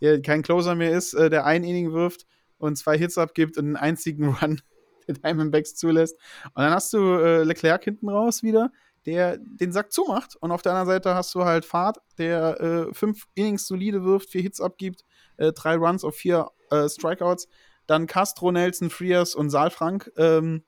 [0.00, 2.26] der kein Closer mehr ist, äh, der ein Inning wirft
[2.58, 4.60] und zwei Hits abgibt und einen einzigen Run
[5.06, 6.18] der Diamondbacks zulässt.
[6.54, 8.70] Und dann hast du äh, Leclerc hinten raus wieder,
[9.08, 10.36] der den Sack zumacht.
[10.36, 14.30] Und auf der anderen Seite hast du halt Fahrt, der äh, fünf Innings solide wirft,
[14.30, 15.04] vier Hits abgibt,
[15.38, 17.48] äh, drei Runs auf vier äh, Strikeouts.
[17.86, 20.12] Dann Castro, Nelson, Frias und Saalfrank.
[20.18, 20.62] Ähm,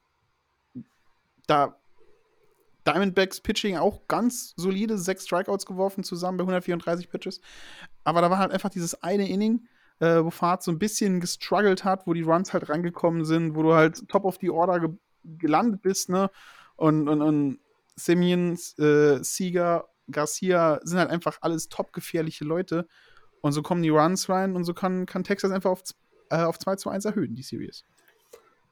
[1.46, 1.76] da
[2.86, 7.42] Diamondbacks Pitching auch ganz solide, sechs Strikeouts geworfen zusammen bei 134 Pitches.
[8.04, 11.84] Aber da war halt einfach dieses eine Inning, äh, wo Fahrt so ein bisschen gestruggelt
[11.84, 14.90] hat, wo die Runs halt rangekommen sind, wo du halt top of the order ge
[15.22, 16.30] gelandet bist, ne?
[16.76, 17.58] Und, und, und
[18.04, 22.86] Simeon, äh, Sieger, Garcia sind halt einfach alles top gefährliche Leute.
[23.40, 25.82] Und so kommen die Runs rein und so kann, kann Texas einfach auf,
[26.30, 27.84] äh, auf 2 zu 1 erhöhen, die Series.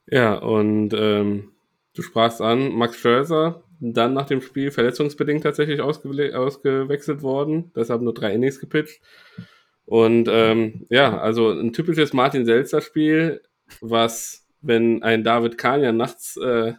[0.07, 1.53] Ja, und ähm,
[1.95, 8.03] du sprachst an, Max Scherzer, dann nach dem Spiel verletzungsbedingt tatsächlich ausge ausgewechselt worden, deshalb
[8.03, 9.01] nur drei Innings gepitcht.
[9.85, 13.43] Und ähm, ja, also ein typisches Martin Selzer-Spiel,
[13.81, 16.75] was, wenn ein David Kania nachts äh,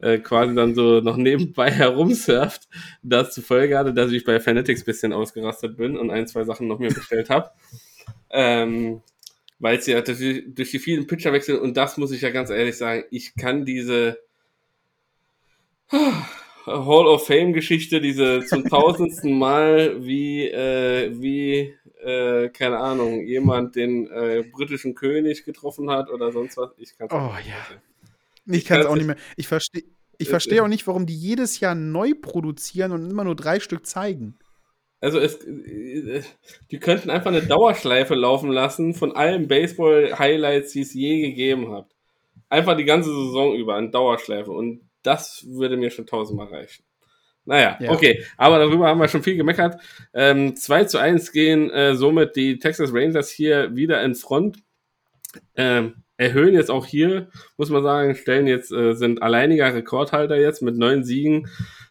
[0.00, 2.68] äh, quasi dann so noch nebenbei herumsurft,
[3.02, 6.68] das zur Folge hatte, dass ich bei Fanatics bisschen ausgerastet bin und ein, zwei Sachen
[6.68, 7.50] noch mir bestellt habe.
[8.30, 9.02] Ähm,
[9.58, 12.50] weil sie ja durch die, durch die vielen Pitcherwechsel, und das muss ich ja ganz
[12.50, 14.18] ehrlich sagen, ich kann diese
[16.66, 23.76] Hall of Fame Geschichte, diese zum tausendsten Mal, wie, äh, wie, äh, keine Ahnung, jemand
[23.76, 26.70] den äh, britischen König getroffen hat oder sonst was.
[26.76, 27.80] Ich kann Oh ja.
[28.46, 29.16] Ich kann es auch nicht mehr.
[29.36, 29.82] Ich verstehe
[30.18, 33.86] ich versteh auch nicht, warum die jedes Jahr neu produzieren und immer nur drei Stück
[33.86, 34.38] zeigen.
[35.00, 41.20] Also es, die könnten einfach eine Dauerschleife laufen lassen von allen Baseball-Highlights, die es je
[41.20, 41.94] gegeben hat.
[42.48, 44.50] Einfach die ganze Saison über, eine Dauerschleife.
[44.50, 46.82] Und das würde mir schon tausendmal reichen.
[47.44, 47.92] Naja, ja.
[47.92, 48.24] okay.
[48.36, 49.80] Aber darüber haben wir schon viel gemeckert.
[50.14, 54.58] Ähm, 2 zu 1 gehen äh, somit die Texas Rangers hier wieder in Front.
[55.54, 60.62] Ähm, erhöhen jetzt auch hier, muss man sagen, stellen jetzt, äh, sind alleiniger Rekordhalter jetzt
[60.62, 61.48] mit neun Siegen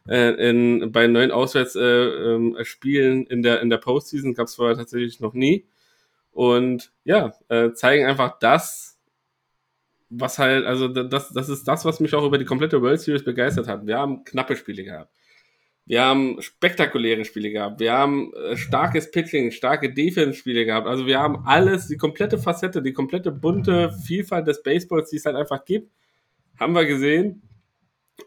[0.08, 4.76] äh, in, bei neun Auswärtsspielen äh, äh, in der, in der Postseason, gab es vorher
[4.76, 5.66] tatsächlich noch nie.
[6.32, 9.00] Und ja, äh, zeigen einfach das,
[10.10, 13.24] was halt, also das, das ist das, was mich auch über die komplette World Series
[13.24, 13.86] begeistert hat.
[13.88, 15.12] Wir haben knappe Spiele gehabt.
[15.86, 17.80] Wir haben spektakuläre Spiele gehabt.
[17.80, 20.88] Wir haben äh, starkes Pitching, starke Defense-Spiele gehabt.
[20.88, 25.26] Also wir haben alles, die komplette Facette, die komplette bunte Vielfalt des Baseballs, die es
[25.26, 25.92] halt einfach gibt,
[26.60, 27.44] haben wir gesehen.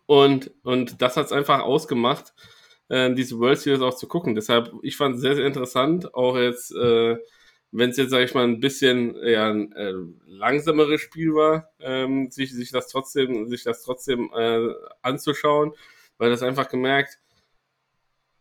[0.07, 2.33] Und, und das hat es einfach ausgemacht,
[2.89, 4.37] äh, diese World Series auch zu gucken.
[4.37, 7.17] Deshalb, ich fand es sehr, sehr interessant, auch jetzt äh,
[7.71, 9.93] wenn es jetzt, sage ich mal, ein bisschen ja, ein äh,
[10.27, 14.69] langsameres Spiel war, ähm, sich, sich das trotzdem, sich das trotzdem äh,
[15.03, 15.73] anzuschauen,
[16.17, 17.19] weil das einfach gemerkt,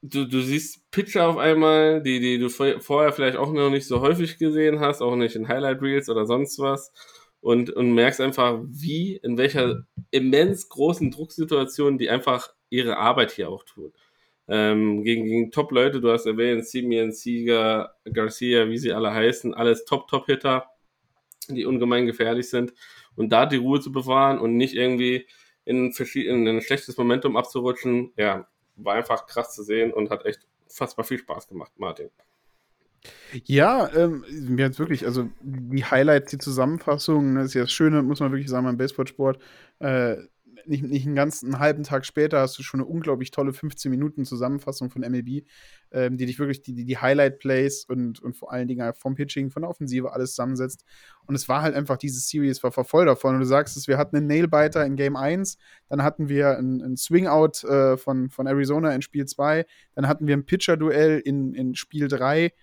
[0.09, 4.01] du, du siehst Pitcher auf einmal, die, die du vorher vielleicht auch noch nicht so
[4.01, 6.91] häufig gesehen hast, auch nicht in Highlight Reels oder sonst was.
[7.39, 13.49] Und, und merkst einfach, wie, in welcher immens großen Drucksituation die einfach ihre Arbeit hier
[13.49, 13.93] auch tun.
[14.49, 19.85] Ähm, gegen, gegen Top-Leute, du hast erwähnt, Simeon, Sieger, Garcia, wie sie alle heißen, alles
[19.85, 20.65] Top-Top-Hitter,
[21.49, 22.73] die ungemein gefährlich sind.
[23.15, 25.27] Und da die Ruhe zu bewahren und nicht irgendwie
[25.65, 30.47] in, in ein schlechtes Momentum abzurutschen, ja, war einfach krass zu sehen und hat echt
[30.67, 32.09] fast mal viel Spaß gemacht, Martin.
[33.45, 38.01] Ja, ähm, mir hat wirklich, also die Highlights, die Zusammenfassung, das ist ja das Schöne,
[38.01, 39.39] muss man wirklich sagen, beim Baseballsport.
[39.79, 40.17] Äh,
[40.67, 44.25] nicht, nicht einen ganzen halben Tag später hast du schon eine unglaublich tolle 15 Minuten
[44.25, 45.45] Zusammenfassung von MLB,
[45.91, 49.63] ähm, die dich wirklich die, die Highlight-Plays und, und vor allen Dingen vom Pitching, von
[49.63, 50.83] der Offensive alles zusammensetzt.
[51.25, 53.35] Und es war halt einfach, diese Series war, war voll davon.
[53.35, 55.57] Und du sagst es, wir hatten einen Nailbiter in Game 1,
[55.89, 60.27] dann hatten wir einen, einen Swing-Out äh, von, von Arizona in Spiel 2, dann hatten
[60.27, 62.53] wir ein Pitcher-Duell in, in Spiel 3,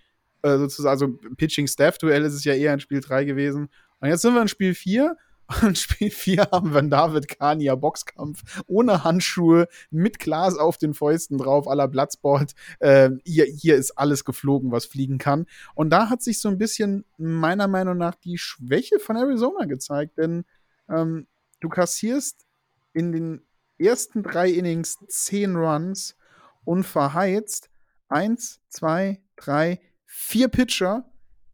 [0.43, 3.69] äh, sozusagen, also Pitching-Staff-Duell ist es ja eher in Spiel 3 gewesen.
[3.99, 5.17] Und jetzt sind wir in Spiel 4
[5.61, 10.93] und Spiel 4 haben wir einen David Kania Boxkampf ohne Handschuhe, mit Glas auf den
[10.93, 12.53] Fäusten drauf, aller Bloodsport.
[12.79, 15.45] Äh, hier, hier ist alles geflogen, was fliegen kann.
[15.75, 20.17] Und da hat sich so ein bisschen meiner Meinung nach die Schwäche von Arizona gezeigt,
[20.17, 20.45] denn
[20.89, 21.27] ähm,
[21.59, 22.45] du kassierst
[22.93, 23.41] in den
[23.77, 26.15] ersten drei Innings zehn Runs
[26.63, 27.69] und verheizt
[28.07, 31.05] eins, zwei, drei, vier Pitcher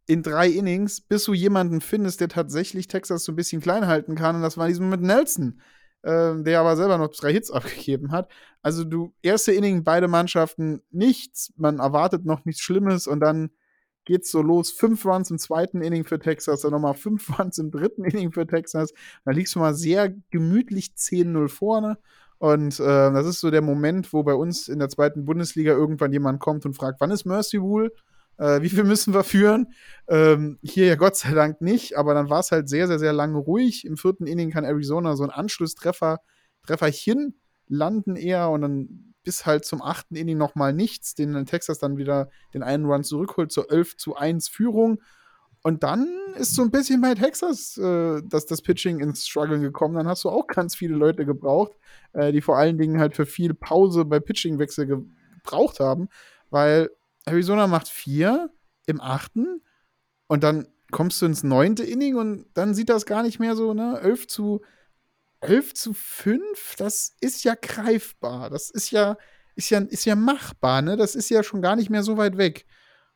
[0.06, 4.14] in drei Innings, bis du jemanden findest, der tatsächlich Texas so ein bisschen klein halten
[4.14, 4.36] kann.
[4.36, 5.60] Und das war diesem mit Nelson,
[6.02, 8.30] äh, der aber selber noch drei Hits abgegeben hat.
[8.62, 13.50] Also du, erste Inning, beide Mannschaften nichts, man erwartet noch nichts Schlimmes und dann
[14.04, 14.72] geht's so los.
[14.72, 18.46] Fünf Runs im zweiten Inning für Texas, dann nochmal fünf Runs im dritten Inning für
[18.46, 18.92] Texas.
[19.24, 21.98] Da liegst du mal sehr gemütlich 10-0 vorne.
[22.38, 26.12] Und äh, das ist so der Moment, wo bei uns in der zweiten Bundesliga irgendwann
[26.12, 27.92] jemand kommt und fragt, wann ist Mercy Rule?
[28.42, 29.68] Äh, wie viel müssen wir führen?
[30.08, 33.12] Ähm, hier ja Gott sei Dank nicht, aber dann war es halt sehr, sehr, sehr
[33.12, 33.86] lange ruhig.
[33.86, 36.18] Im vierten Inning kann Arizona so einen Anschlusstreffer,
[36.66, 41.96] Trefferchen landen eher und dann bis halt zum achten Inning nochmal nichts, den Texas dann
[41.96, 45.00] wieder den einen Run zurückholt zur 11 zu 1 Führung.
[45.62, 49.94] Und dann ist so ein bisschen bei Texas äh, dass das Pitching ins Struggle gekommen.
[49.94, 51.76] Dann hast du auch ganz viele Leute gebraucht,
[52.12, 56.08] äh, die vor allen Dingen halt für viel Pause bei Pitchingwechsel gebraucht haben,
[56.50, 56.90] weil
[57.24, 58.50] Arizona macht vier
[58.86, 59.62] im achten
[60.26, 63.74] und dann kommst du ins neunte Inning und dann sieht das gar nicht mehr so,
[63.74, 63.98] ne?
[64.02, 64.60] 11 zu,
[65.40, 68.50] 11 zu 5, das ist ja greifbar.
[68.50, 69.16] Das ist ja,
[69.56, 70.96] ist ja, ist ja machbar, ne?
[70.96, 72.66] Das ist ja schon gar nicht mehr so weit weg.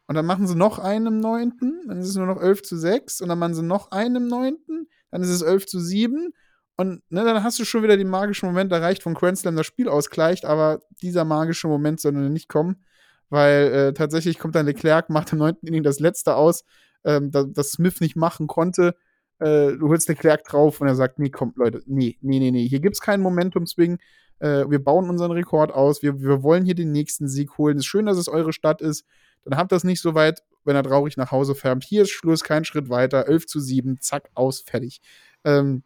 [0.06, 2.76] Und dann machen sie noch einen im neunten, dann ist es nur noch 11 zu
[2.76, 6.32] 6 und dann machen sie noch einen im neunten, dann ist es 11 zu 7
[6.76, 9.66] und ne, dann hast du schon wieder den magischen Moment erreicht, von Grand Slam das
[9.66, 12.85] Spiel ausgleicht, aber dieser magische Moment soll nicht kommen
[13.28, 16.64] weil äh, tatsächlich kommt dann Leclerc, macht im neunten Inning das letzte aus,
[17.04, 18.94] ähm, das, das Smith nicht machen konnte.
[19.38, 22.68] Äh, du holst Leclerc drauf und er sagt, nee, komm, Leute, nee, nee, nee, nee,
[22.68, 23.98] hier gibt's keinen Momentum-Swing.
[24.38, 27.76] Äh, wir bauen unseren Rekord aus, wir, wir wollen hier den nächsten Sieg holen.
[27.76, 29.04] Es ist schön, dass es eure Stadt ist.
[29.44, 31.84] Dann habt das nicht so weit, wenn er traurig nach Hause fährt.
[31.84, 35.00] Hier ist Schluss, kein Schritt weiter, 11 zu 7, zack, aus, fertig.
[35.44, 35.84] Ähm,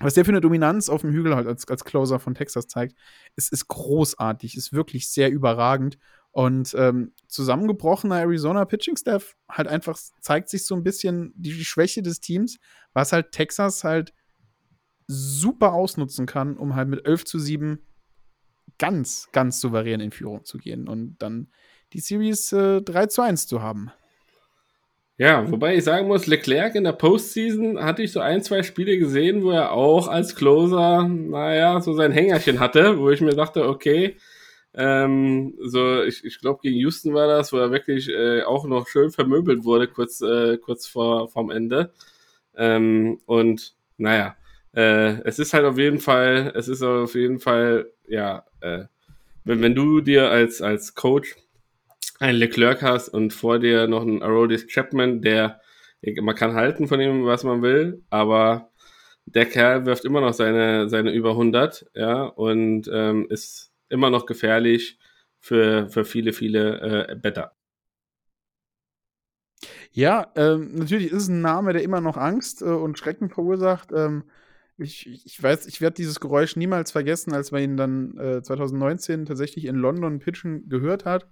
[0.00, 2.96] was der für eine Dominanz auf dem Hügel halt als, als Closer von Texas zeigt,
[3.36, 5.98] ist, ist großartig, ist wirklich sehr überragend.
[6.32, 12.02] Und ähm, zusammengebrochener Arizona Pitching Staff halt einfach zeigt sich so ein bisschen die, Schwäche
[12.02, 12.58] des Teams,
[12.94, 14.14] was halt Texas halt
[15.06, 17.86] super ausnutzen kann, um halt mit 11 zu 7
[18.78, 21.48] ganz, ganz souverän in Führung zu gehen und dann
[21.92, 23.92] die Series äh, 3 zu 1 zu haben.
[25.18, 28.96] Ja, wobei ich sagen muss, Leclerc in der Postseason hatte ich so ein, zwei Spiele
[28.96, 33.68] gesehen, wo er auch als Closer, naja, so sein Hängerchen hatte, wo ich mir dachte,
[33.68, 34.16] okay,
[34.74, 38.88] ähm, so, ich, ich glaube, gegen Houston war das, wo er wirklich äh, auch noch
[38.88, 41.92] schön vermöbelt wurde, kurz, äh, kurz vor vom Ende.
[42.56, 44.36] Ähm, und naja,
[44.74, 48.84] äh, es ist halt auf jeden Fall, es ist auf jeden Fall, ja, äh,
[49.44, 51.36] wenn, wenn du dir als, als Coach
[52.18, 55.60] einen Leclerc hast und vor dir noch einen Arodis Chapman, der,
[56.20, 58.70] man kann halten von ihm, was man will, aber
[59.26, 64.26] der Kerl wirft immer noch seine, seine über 100, ja, und ähm, ist immer noch
[64.26, 64.98] gefährlich
[65.40, 67.54] für, für viele, viele äh, Better.
[69.92, 73.90] Ja, ähm, natürlich ist es ein Name, der immer noch Angst äh, und Schrecken verursacht.
[73.92, 74.24] Ähm,
[74.78, 79.26] ich, ich weiß, ich werde dieses Geräusch niemals vergessen, als man ihn dann äh, 2019
[79.26, 81.28] tatsächlich in London pitchen gehört hat.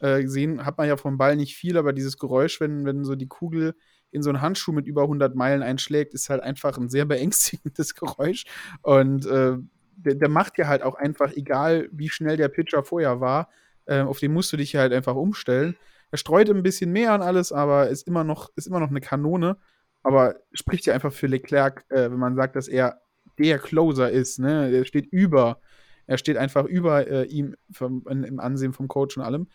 [0.00, 3.16] äh, gesehen, hat man ja vom Ball nicht viel, aber dieses Geräusch, wenn, wenn so
[3.16, 3.74] die Kugel
[4.10, 7.94] in so einen Handschuh mit über 100 Meilen einschlägt, ist halt einfach ein sehr beängstigendes
[7.96, 8.44] Geräusch.
[8.82, 9.58] Und äh,
[9.96, 13.48] der, der, macht ja halt auch einfach, egal wie schnell der Pitcher vorher war,
[13.86, 15.76] äh, auf den musst du dich halt einfach umstellen.
[16.10, 19.00] Er streut ein bisschen mehr an alles, aber ist immer noch, ist immer noch eine
[19.00, 19.56] Kanone.
[20.02, 23.00] Aber spricht ja einfach für Leclerc, äh, wenn man sagt, dass er
[23.38, 24.38] der Closer ist.
[24.38, 24.70] Ne?
[24.70, 25.60] Er steht über,
[26.06, 29.48] er steht einfach über äh, ihm vom, in, im Ansehen vom Coach und allem.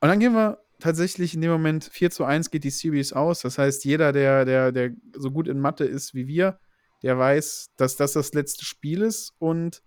[0.00, 3.40] Und dann gehen wir tatsächlich in dem Moment 4 zu 1 geht die Series aus.
[3.40, 6.58] Das heißt, jeder, der, der, der so gut in Mathe ist wie wir,
[7.06, 9.32] der weiß, dass das das letzte Spiel ist.
[9.38, 9.80] Und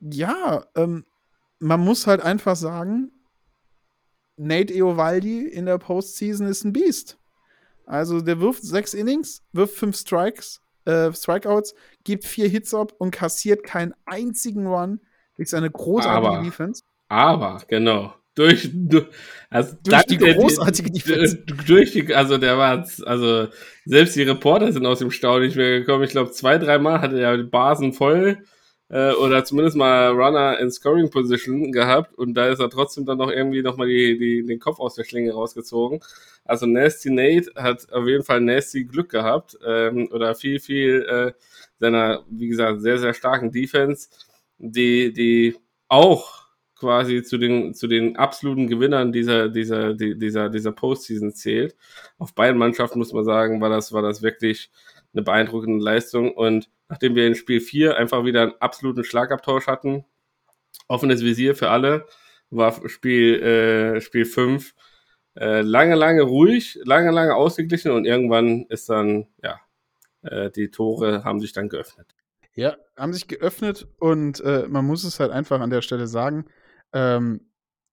[0.00, 1.06] ja, ähm,
[1.60, 3.12] man muss halt einfach sagen,
[4.36, 7.16] Nate Eovaldi in der Postseason ist ein Biest.
[7.86, 13.12] Also der wirft sechs Innings, wirft fünf Strikes, äh, Strikeouts, gibt vier Hits ab und
[13.12, 15.00] kassiert keinen einzigen Run
[15.36, 16.82] durch seine großartige aber, Defense.
[17.06, 18.14] Aber, genau.
[18.34, 19.06] Durch, durch,
[19.48, 21.36] also durch die großartige Defense.
[21.66, 23.46] Durch die, also der war, also
[23.84, 26.02] selbst die Reporter sind aus dem Stau nicht mehr gekommen.
[26.02, 28.38] Ich glaube, zwei, dreimal hatte er die Basen voll
[28.88, 33.18] äh, oder zumindest mal Runner in Scoring Position gehabt und da ist er trotzdem dann
[33.18, 36.00] noch irgendwie nochmal die, die, den Kopf aus der Schlinge rausgezogen.
[36.44, 41.32] Also Nasty Nate hat auf jeden Fall Nasty Glück gehabt ähm, oder viel, viel äh,
[41.78, 44.08] seiner, wie gesagt, sehr, sehr starken Defense,
[44.58, 45.56] die, die
[45.88, 46.43] auch
[46.76, 51.76] quasi zu den, zu den absoluten Gewinnern dieser, dieser, dieser, dieser Postseason zählt.
[52.18, 54.70] Auf beiden Mannschaften muss man sagen, war das, war das wirklich
[55.12, 60.04] eine beeindruckende Leistung und nachdem wir in Spiel 4 einfach wieder einen absoluten Schlagabtausch hatten,
[60.88, 62.06] offenes Visier für alle,
[62.50, 64.74] war Spiel, äh, Spiel 5
[65.36, 69.60] äh, lange, lange ruhig, lange, lange ausgeglichen und irgendwann ist dann, ja,
[70.22, 72.14] äh, die Tore haben sich dann geöffnet.
[72.54, 76.46] Ja, haben sich geöffnet und äh, man muss es halt einfach an der Stelle sagen,
[76.94, 77.40] ähm,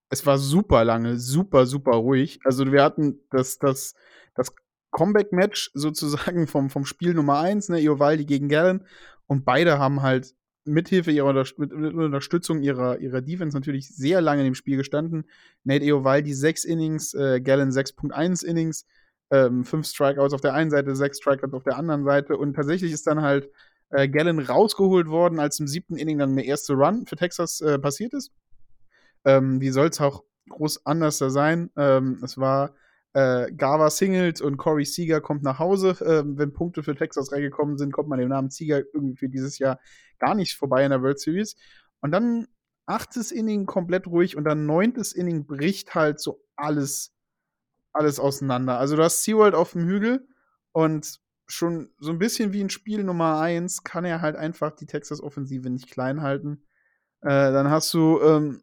[0.08, 2.40] es war super lange, super, super ruhig.
[2.44, 3.94] Also wir hatten das, das,
[4.34, 4.54] das
[4.90, 8.86] Comeback-Match sozusagen vom, vom Spiel Nummer 1, ne, Iovaldi gegen Gallen.
[9.26, 10.34] Und beide haben halt
[10.64, 15.24] mithilfe ihrer mit, mit Unterstützung ihrer, ihrer Defense natürlich sehr lange in dem Spiel gestanden.
[15.64, 18.86] Nate Iovaldi 6 Innings, äh, Gallen 6.1 Innings,
[19.30, 22.36] ähm, 5 Strikeouts auf der einen Seite, 6 Strikeouts auf der anderen Seite.
[22.36, 23.50] Und tatsächlich ist dann halt
[23.90, 27.78] äh, Gallen rausgeholt worden, als im siebten Inning dann der erste Run für Texas äh,
[27.78, 28.30] passiert ist.
[29.24, 31.70] Ähm, wie soll es auch groß anders da sein?
[31.76, 32.74] Ähm, es war
[33.14, 35.90] äh, Gava singelt und Corey Seager kommt nach Hause.
[36.00, 39.78] Äh, wenn Punkte für Texas reingekommen sind, kommt man dem Namen Seager irgendwie dieses Jahr
[40.18, 41.56] gar nicht vorbei in der World Series.
[42.00, 42.46] Und dann
[42.86, 47.14] achtes Inning komplett ruhig und dann neuntes Inning bricht halt so alles,
[47.92, 48.78] alles auseinander.
[48.78, 50.26] Also du hast SeaWorld auf dem Hügel
[50.72, 54.86] und schon so ein bisschen wie in Spiel Nummer 1 kann er halt einfach die
[54.86, 56.64] Texas-Offensive nicht klein halten.
[57.20, 58.62] Äh, dann hast du ähm,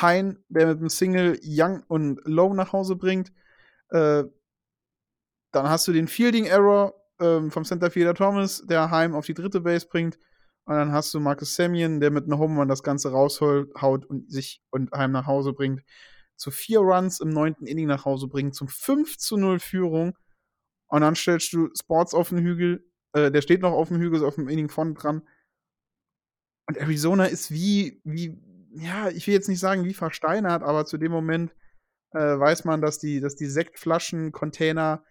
[0.00, 3.32] Hein, der mit dem Single Young und Low nach Hause bringt.
[3.90, 4.24] Äh,
[5.52, 9.60] dann hast du den Fielding Error ähm, vom Centerfielder Thomas, der Heim auf die dritte
[9.60, 10.18] Base bringt.
[10.64, 14.62] Und dann hast du Marcus Semien, der mit einem Home das Ganze raushaut und sich
[14.70, 15.82] und Heim nach Hause bringt.
[16.36, 20.18] Zu vier Runs im neunten Inning nach Hause bringt, zum 5 zu 0 Führung.
[20.88, 24.18] Und dann stellst du Sports auf den Hügel, äh, der steht noch auf dem Hügel,
[24.18, 25.22] ist auf dem Inning vorne dran.
[26.68, 28.36] Und Arizona ist wie, wie,
[28.78, 31.54] ja, ich will jetzt nicht sagen wie versteinert, aber zu dem Moment
[32.12, 35.04] äh, weiß man, dass die, dass die Sektflaschen, Container,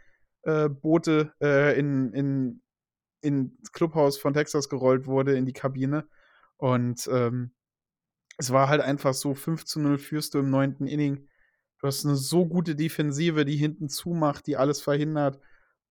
[0.43, 2.61] äh, Boote äh, in, in,
[3.22, 6.07] ins Clubhaus von Texas gerollt wurde, in die Kabine.
[6.57, 7.55] Und ähm,
[8.38, 11.28] es war halt einfach so, 5 zu 0 führst du im neunten Inning.
[11.80, 15.39] Du hast eine so gute Defensive, die hinten zumacht, die alles verhindert.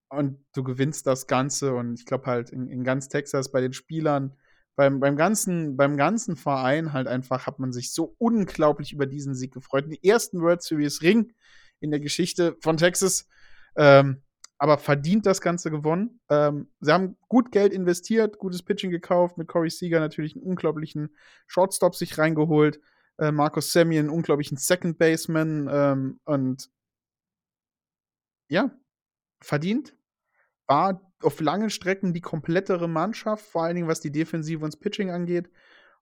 [0.08, 1.74] Und du gewinnst das Ganze.
[1.74, 4.36] Und ich glaube halt in, in ganz Texas bei den Spielern,
[4.76, 9.34] beim, beim, ganzen, beim ganzen Verein halt einfach hat man sich so unglaublich über diesen
[9.34, 9.86] Sieg gefreut.
[9.86, 11.32] Den ersten World Series Ring
[11.80, 13.28] in der Geschichte von Texas.
[13.76, 14.22] Ähm,
[14.58, 16.20] aber verdient das Ganze gewonnen.
[16.30, 21.14] Ähm, sie haben gut Geld investiert, gutes Pitching gekauft, mit Corey Seager natürlich einen unglaublichen
[21.46, 22.80] Shortstop sich reingeholt.
[23.18, 26.70] Äh, Marcus Semien, einen unglaublichen Second Baseman ähm, und
[28.48, 28.70] ja,
[29.40, 29.96] verdient.
[30.66, 34.80] War auf langen Strecken die komplettere Mannschaft, vor allen Dingen was die Defensive und das
[34.80, 35.50] Pitching angeht.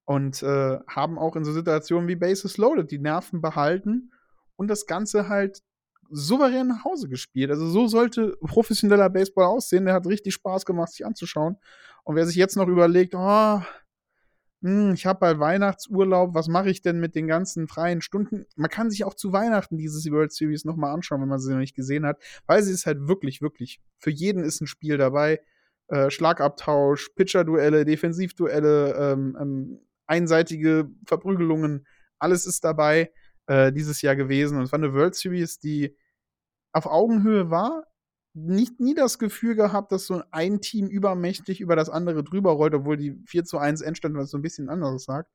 [0.05, 4.11] Und äh, haben auch in so Situationen wie Bases Loaded die Nerven behalten
[4.57, 5.63] und das Ganze halt
[6.11, 7.51] souverän nach Hause gespielt.
[7.51, 9.85] Also so sollte professioneller Baseball aussehen.
[9.85, 11.57] Der hat richtig Spaß gemacht, sich anzuschauen.
[12.05, 13.63] Und wer sich jetzt noch überlegt, oh,
[14.63, 18.47] hm, ich habe bald Weihnachtsurlaub, was mache ich denn mit den ganzen freien Stunden?
[18.57, 21.59] Man kann sich auch zu Weihnachten dieses World Series nochmal anschauen, wenn man sie noch
[21.59, 25.41] nicht gesehen hat, weil sie ist halt wirklich, wirklich, für jeden ist ein Spiel dabei.
[25.89, 31.87] Äh, Schlagabtausch, Pitcher-Duelle, Defensivduelle, ähm, ähm, einseitige Verprügelungen,
[32.19, 33.11] alles ist dabei.
[33.47, 34.59] äh, dieses Jahr gewesen.
[34.59, 35.97] Und es war eine World Series, die
[36.73, 37.85] auf Augenhöhe war.
[38.35, 42.75] Nicht nie das Gefühl gehabt, dass so ein Team übermächtig über das andere drüber rollt,
[42.75, 45.31] obwohl die 4 zu 1 Endstand was so ein bisschen anderes sagt.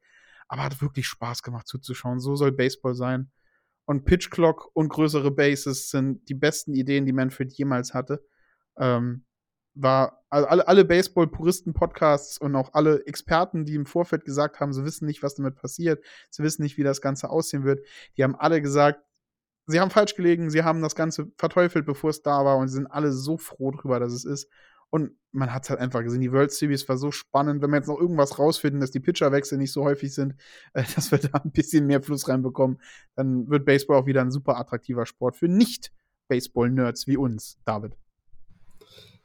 [0.48, 2.20] Aber hat wirklich Spaß gemacht zuzuschauen.
[2.20, 3.30] So soll Baseball sein.
[3.86, 8.26] Und Pitch Clock und größere Bases sind die besten Ideen, die Manfred jemals hatte.
[8.78, 9.26] Ähm,
[9.76, 14.84] war also alle, alle Baseball-Puristen-Podcasts und auch alle Experten, die im Vorfeld gesagt haben, sie
[14.84, 17.86] wissen nicht, was damit passiert, sie wissen nicht, wie das Ganze aussehen wird,
[18.18, 19.02] die haben alle gesagt,
[19.68, 22.76] sie haben falsch gelegen, sie haben das Ganze verteufelt, bevor es da war und sie
[22.76, 24.50] sind alle so froh drüber, dass es ist.
[24.90, 27.78] Und man hat es halt einfach gesehen, die World Series war so spannend, wenn wir
[27.78, 30.36] jetzt noch irgendwas rausfinden, dass die Pitcherwechsel nicht so häufig sind,
[30.74, 32.82] äh, dass wir da ein bisschen mehr Fluss reinbekommen,
[33.16, 37.98] dann wird Baseball auch wieder ein super attraktiver Sport für Nicht-Baseball-Nerds wie uns, David.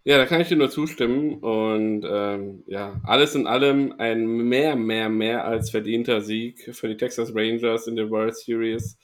[0.05, 1.35] Ja, da kann ich dir nur zustimmen.
[1.35, 6.97] Und ähm, ja, alles in allem ein mehr, mehr, mehr als verdienter Sieg für die
[6.97, 8.99] Texas Rangers in der World Series.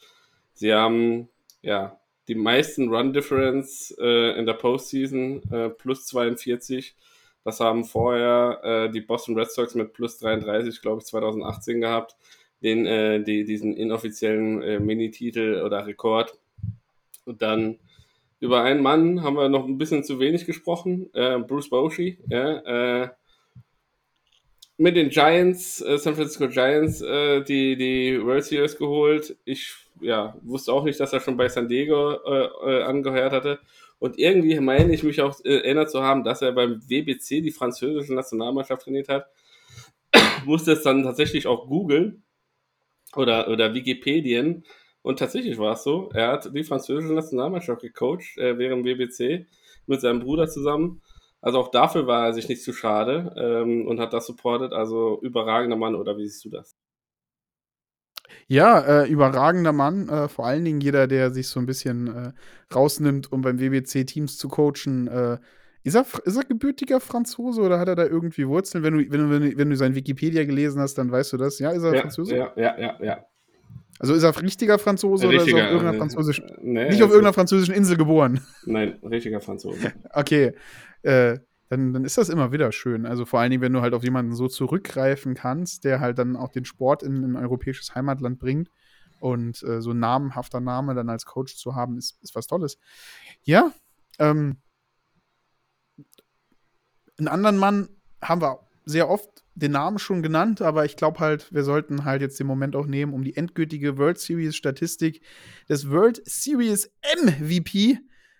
[0.59, 1.29] Sie haben
[1.63, 6.97] ja die meisten Run Difference äh, in der Postseason, äh, plus 42.
[7.45, 12.17] Das haben vorher äh, die Boston Red Sox mit plus 33, glaube ich, 2018 gehabt.
[12.61, 16.37] Den, äh, die, diesen inoffiziellen äh, Mini-Titel oder Rekord.
[17.25, 17.79] Und dann
[18.41, 23.03] über einen Mann haben wir noch ein bisschen zu wenig gesprochen, äh, Bruce Bochy, ja,
[23.05, 23.09] äh,
[24.79, 29.37] mit den Giants, äh, San Francisco Giants, äh, die, die World Series geholt.
[29.45, 33.59] Ich ja, wusste auch nicht, dass er schon bei San Diego äh, äh, angehört hatte.
[33.99, 38.15] Und irgendwie meine ich mich auch erinnert zu haben, dass er beim WBC die französische
[38.15, 39.27] Nationalmannschaft trainiert hat.
[40.47, 42.23] Musste es dann tatsächlich auch googeln
[43.17, 44.65] oder, oder Wikipedien
[45.03, 49.47] und tatsächlich war es so, er hat die französische Nationalmannschaft gecoacht äh, während WBC
[49.87, 51.01] mit seinem Bruder zusammen.
[51.41, 54.73] Also auch dafür war er sich nicht zu schade ähm, und hat das supportet.
[54.73, 56.77] Also überragender Mann, oder wie siehst du das?
[58.47, 60.09] Ja, äh, überragender Mann.
[60.09, 62.33] Äh, vor allen Dingen jeder, der sich so ein bisschen äh,
[62.75, 65.07] rausnimmt, um beim WBC Teams zu coachen.
[65.07, 65.39] Äh,
[65.85, 68.83] ist er, ist er gebürtiger Franzose oder hat er da irgendwie Wurzeln?
[68.83, 71.59] Wenn du, wenn du, wenn du sein Wikipedia gelesen hast, dann weißt du das.
[71.59, 72.37] Ja, ist er ja, Franzose?
[72.37, 73.25] Ja, ja, ja, ja.
[73.99, 77.03] Also ist er richtiger Franzose richtiger, oder ist er auf irgendeiner äh, französischen, nee, nicht
[77.03, 78.41] auf irgendeiner französischen Insel geboren?
[78.65, 79.93] Nein, richtiger Franzose.
[80.13, 80.55] okay,
[81.03, 81.39] äh,
[81.69, 83.07] dann, dann ist das immer wieder schön.
[83.07, 86.37] Also vor allen Dingen, wenn du halt auf jemanden so zurückgreifen kannst, der halt dann
[86.37, 88.71] auch den Sport in ein europäisches Heimatland bringt
[89.21, 92.79] und äh, so ein namenhafter Name dann als Coach zu haben, ist, ist was Tolles.
[93.43, 93.73] Ja,
[94.19, 94.57] ähm,
[97.19, 97.89] einen anderen Mann
[98.23, 102.23] haben wir sehr oft den Namen schon genannt, aber ich glaube halt, wir sollten halt
[102.23, 105.21] jetzt den Moment auch nehmen, um die endgültige World Series Statistik
[105.69, 106.91] des World Series
[107.21, 107.99] MVP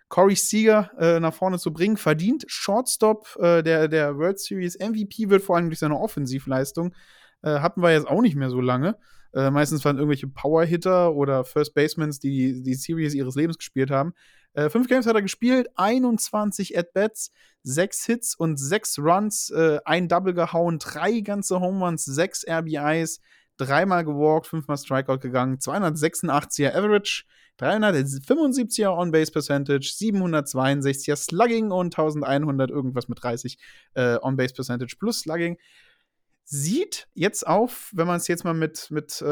[0.09, 1.97] Corey Seager äh, nach vorne zu bringen.
[1.97, 6.95] Verdient Shortstop äh, der, der World Series MVP wird vor allem durch seine Offensivleistung.
[7.43, 8.97] Äh, hatten wir jetzt auch nicht mehr so lange.
[9.35, 14.15] Äh, meistens waren irgendwelche Power-Hitter oder First Basemans, die die Series ihres Lebens gespielt haben.
[14.55, 17.31] Äh, fünf Games hat er gespielt, 21 At-Bats,
[17.63, 23.21] sechs Hits und sechs Runs, äh, ein Double gehauen, drei ganze Home Runs, sechs RBIs,
[23.59, 27.25] dreimal gewalkt, fünfmal Strikeout gegangen, 286er Average,
[27.61, 33.59] 375er On-Base Percentage, 762er Slugging und 1100 irgendwas mit 30
[33.95, 35.59] äh, On-Base Percentage plus Slugging
[36.51, 39.27] sieht jetzt auf, wenn man es jetzt mal mit, mit äh,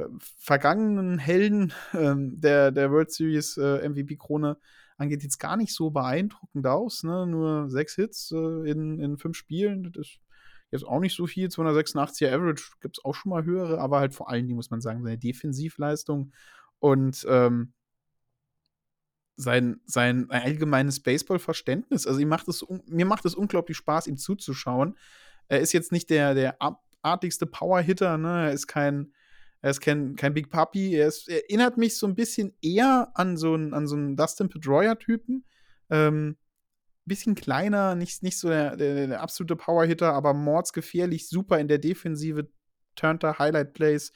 [0.00, 4.56] äh, vergangenen Helden äh, der, der World Series äh, MVP-Krone
[4.96, 7.04] angeht, jetzt gar nicht so beeindruckend aus.
[7.04, 7.28] Ne?
[7.28, 10.20] Nur sechs Hits äh, in, in fünf Spielen, das ist
[10.72, 11.46] jetzt auch nicht so viel.
[11.46, 14.80] 286er Average gibt es auch schon mal höhere, aber halt vor allen Dingen muss man
[14.80, 16.32] sagen, seine Defensivleistung
[16.80, 17.72] und ähm,
[19.36, 22.08] sein, sein allgemeines Baseball-Verständnis.
[22.08, 24.96] Also macht es, mir macht es unglaublich Spaß, ihm zuzuschauen.
[25.48, 28.46] Er ist jetzt nicht der, der abartigste Power-Hitter, ne?
[28.46, 29.12] Er ist kein,
[29.60, 30.94] er ist kein, kein Big Puppy.
[30.94, 34.16] Er, ist, er erinnert mich so ein bisschen eher an so einen, an so einen
[34.16, 35.44] Dustin Pedroia-Typen.
[35.90, 36.36] Ähm,
[37.04, 41.78] bisschen kleiner, nicht, nicht so der, der, der absolute Power-Hitter, aber mordsgefährlich, super in der
[41.78, 42.48] Defensive,
[42.94, 44.12] turnt da Highlight-Plays,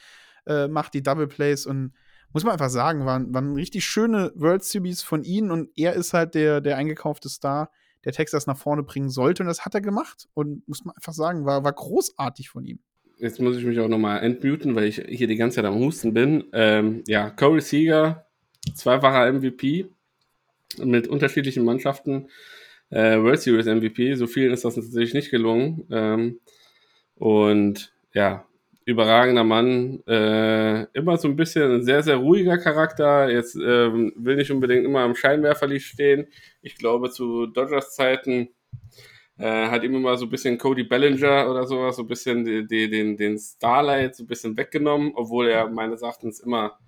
[0.46, 1.92] äh, macht die Double-Plays und
[2.32, 6.12] muss man einfach sagen, waren, waren richtig schöne World Series von ihm und er ist
[6.12, 7.70] halt der, der eingekaufte Star,
[8.06, 9.42] der Texas nach vorne bringen sollte.
[9.42, 10.28] Und das hat er gemacht.
[10.32, 12.78] Und muss man einfach sagen, war, war großartig von ihm.
[13.18, 16.14] Jetzt muss ich mich auch nochmal entmuten, weil ich hier die ganze Zeit am Husten
[16.14, 16.44] bin.
[16.52, 18.26] Ähm, ja, Corey Seager,
[18.74, 19.86] zweifacher MVP
[20.78, 22.28] mit unterschiedlichen Mannschaften.
[22.90, 25.86] Äh, World Series MVP, so vielen ist das natürlich nicht gelungen.
[25.90, 26.40] Ähm,
[27.16, 28.46] und ja,
[28.86, 33.28] überragender Mann, äh, immer so ein bisschen ein sehr, sehr ruhiger Charakter.
[33.28, 36.28] Jetzt ähm, will nicht unbedingt immer am Scheinwerferlicht stehen.
[36.62, 38.48] Ich glaube, zu Dodgers Zeiten
[39.38, 42.64] äh, hat ihm immer so ein bisschen Cody Bellinger oder sowas, so ein bisschen die,
[42.64, 46.78] die, den, den Starlight so ein bisschen weggenommen, obwohl er meines Erachtens immer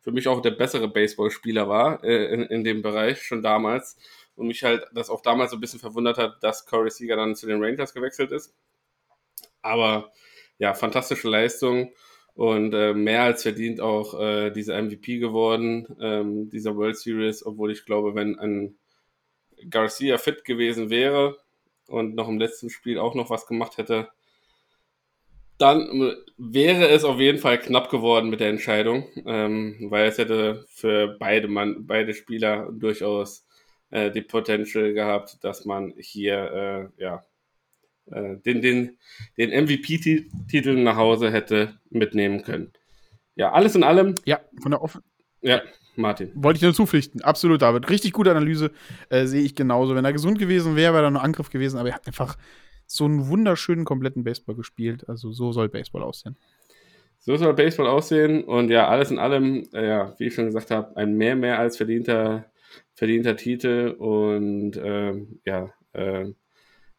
[0.00, 3.98] für mich auch der bessere Baseballspieler war äh, in, in dem Bereich schon damals.
[4.34, 7.36] Und mich halt das auch damals so ein bisschen verwundert hat, dass Corey Seager dann
[7.36, 8.54] zu den Rangers gewechselt ist.
[9.60, 10.10] Aber
[10.58, 11.92] ja, fantastische Leistung
[12.34, 17.72] und äh, mehr als verdient auch äh, dieser MVP geworden, ähm, dieser World Series, obwohl
[17.72, 18.76] ich glaube, wenn ein
[19.68, 21.38] Garcia fit gewesen wäre
[21.88, 24.08] und noch im letzten Spiel auch noch was gemacht hätte,
[25.58, 30.64] dann wäre es auf jeden Fall knapp geworden mit der Entscheidung, ähm, weil es hätte
[30.68, 33.46] für beide Mann, beide Spieler durchaus
[33.90, 37.24] äh, die Potential gehabt, dass man hier äh, ja
[38.10, 38.98] äh, den, den,
[39.38, 42.72] den MVP-Titel nach Hause hätte mitnehmen können.
[43.34, 44.14] Ja, alles in allem.
[44.24, 45.00] Ja, von der Off
[45.40, 45.62] Ja,
[45.96, 46.30] Martin.
[46.34, 47.22] Wollte ich nur zupflichten.
[47.22, 47.88] Absolut, David.
[47.90, 48.70] Richtig gute Analyse.
[49.08, 49.94] Äh, Sehe ich genauso.
[49.94, 51.78] Wenn er gesund gewesen wäre, wäre er nur Angriff gewesen.
[51.78, 52.36] Aber er hat einfach
[52.86, 55.08] so einen wunderschönen, kompletten Baseball gespielt.
[55.08, 56.36] Also so soll Baseball aussehen.
[57.18, 58.44] So soll Baseball aussehen.
[58.44, 61.58] Und ja, alles in allem, äh, ja, wie ich schon gesagt habe, ein mehr, mehr
[61.58, 62.46] als verdienter,
[62.94, 63.94] verdienter Titel.
[63.98, 66.32] Und ähm, ja, äh,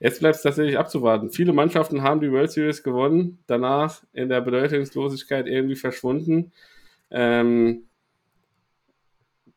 [0.04, 1.32] jetzt bleibt es tatsächlich abzuwarten.
[1.32, 6.52] Viele Mannschaften haben die World Series gewonnen, danach in der Bedeutungslosigkeit irgendwie verschwunden.
[7.10, 7.86] Ähm,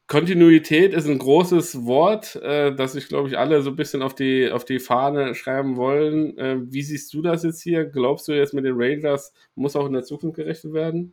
[0.06, 4.14] Kontinuität ist ein großes Wort, äh, das sich, glaube ich, alle so ein bisschen auf
[4.14, 6.38] die, auf die Fahne schreiben wollen.
[6.38, 7.84] Äh, wie siehst du das jetzt hier?
[7.84, 11.12] Glaubst du jetzt mit den Rangers muss auch in der Zukunft gerechnet werden?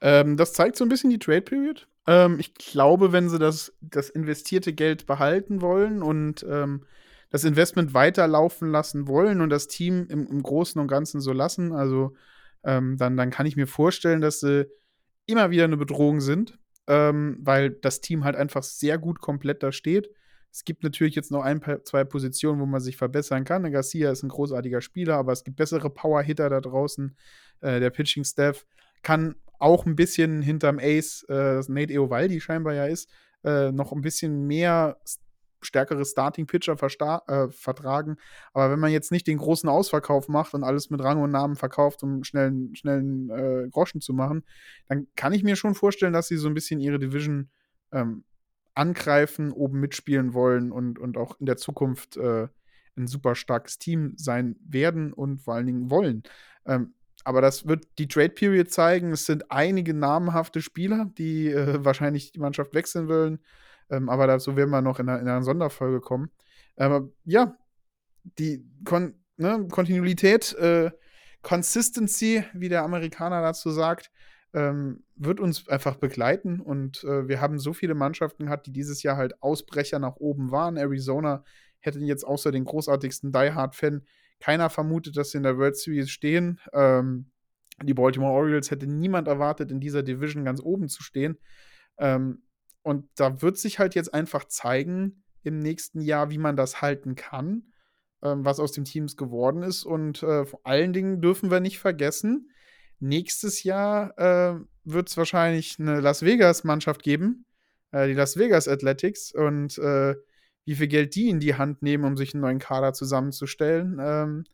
[0.00, 1.86] Ähm, das zeigt so ein bisschen die Trade Period.
[2.08, 6.82] Ähm, ich glaube, wenn sie das, das investierte Geld behalten wollen und ähm,
[7.30, 11.72] das Investment weiterlaufen lassen wollen und das Team im, im Großen und Ganzen so lassen,
[11.72, 12.14] also
[12.64, 14.66] ähm, dann, dann kann ich mir vorstellen, dass sie
[15.26, 19.72] immer wieder eine Bedrohung sind ähm, weil das Team halt einfach sehr gut komplett da
[19.72, 20.10] steht.
[20.52, 23.70] Es gibt natürlich jetzt noch ein, zwei Positionen, wo man sich verbessern kann.
[23.70, 27.16] Garcia ist ein großartiger Spieler, aber es gibt bessere Power-Hitter da draußen.
[27.60, 28.64] Äh, der Pitching-Staff
[29.02, 33.10] kann auch ein bisschen hinterm Ace, äh, Nate Eovaldi scheinbar ja ist,
[33.44, 34.98] äh, noch ein bisschen mehr
[35.60, 36.76] stärkere Starting-Pitcher
[37.26, 38.16] äh, vertragen.
[38.52, 41.56] Aber wenn man jetzt nicht den großen Ausverkauf macht und alles mit Rang und Namen
[41.56, 44.44] verkauft, um schnellen, schnellen äh, Groschen zu machen,
[44.88, 47.50] dann kann ich mir schon vorstellen, dass sie so ein bisschen ihre Division
[47.92, 48.24] ähm,
[48.74, 52.48] angreifen, oben mitspielen wollen und, und auch in der Zukunft äh,
[52.96, 56.22] ein super starkes Team sein werden und vor allen Dingen wollen.
[56.66, 56.94] Ähm,
[57.24, 59.12] aber das wird die Trade Period zeigen.
[59.12, 63.40] Es sind einige namhafte Spieler, die äh, wahrscheinlich die Mannschaft wechseln wollen.
[63.90, 66.30] Ähm, aber dazu werden wir noch in einer, in einer Sonderfolge kommen.
[66.76, 67.56] Aber ja,
[68.38, 70.90] die Kon ne, Kontinuität, äh,
[71.42, 74.10] Consistency, wie der Amerikaner dazu sagt,
[74.52, 76.60] ähm, wird uns einfach begleiten.
[76.60, 80.50] Und äh, wir haben so viele Mannschaften gehabt, die dieses Jahr halt Ausbrecher nach oben
[80.50, 80.76] waren.
[80.76, 81.44] Arizona
[81.78, 84.02] hätte jetzt außer den großartigsten Die Hard-Fan
[84.40, 86.60] keiner vermutet, dass sie in der World Series stehen.
[86.72, 87.30] Ähm,
[87.82, 91.38] die Baltimore Orioles hätte niemand erwartet, in dieser Division ganz oben zu stehen.
[91.98, 92.42] Ähm,
[92.86, 97.16] und da wird sich halt jetzt einfach zeigen im nächsten Jahr, wie man das halten
[97.16, 97.72] kann,
[98.22, 99.82] ähm, was aus den Teams geworden ist.
[99.82, 102.48] Und äh, vor allen Dingen dürfen wir nicht vergessen,
[103.00, 107.44] nächstes Jahr äh, wird es wahrscheinlich eine Las Vegas-Mannschaft geben,
[107.90, 109.32] äh, die Las Vegas Athletics.
[109.34, 110.14] Und äh,
[110.64, 114.44] wie viel Geld die in die Hand nehmen, um sich einen neuen Kader zusammenzustellen, ähm,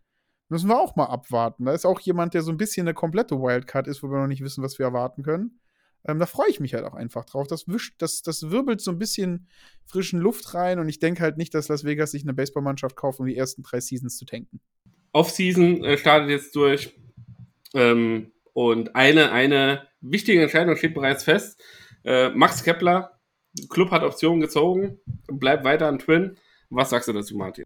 [0.49, 1.66] müssen wir auch mal abwarten.
[1.66, 4.26] Da ist auch jemand, der so ein bisschen eine komplette Wildcard ist, wo wir noch
[4.26, 5.61] nicht wissen, was wir erwarten können.
[6.07, 7.46] Ähm, da freue ich mich halt auch einfach drauf.
[7.46, 9.48] Das, wischt, das, das wirbelt so ein bisschen
[9.84, 13.20] frischen Luft rein und ich denke halt nicht, dass Las Vegas sich eine Baseballmannschaft kauft,
[13.20, 14.61] um die ersten drei Seasons zu tanken.
[15.12, 16.94] Off-Season äh, startet jetzt durch
[17.74, 21.62] ähm, und eine, eine wichtige Entscheidung steht bereits fest.
[22.05, 23.20] Äh, Max Kepler,
[23.68, 26.36] Club hat Optionen gezogen, bleibt weiter an Twin.
[26.70, 27.64] Was sagst du dazu, Martin?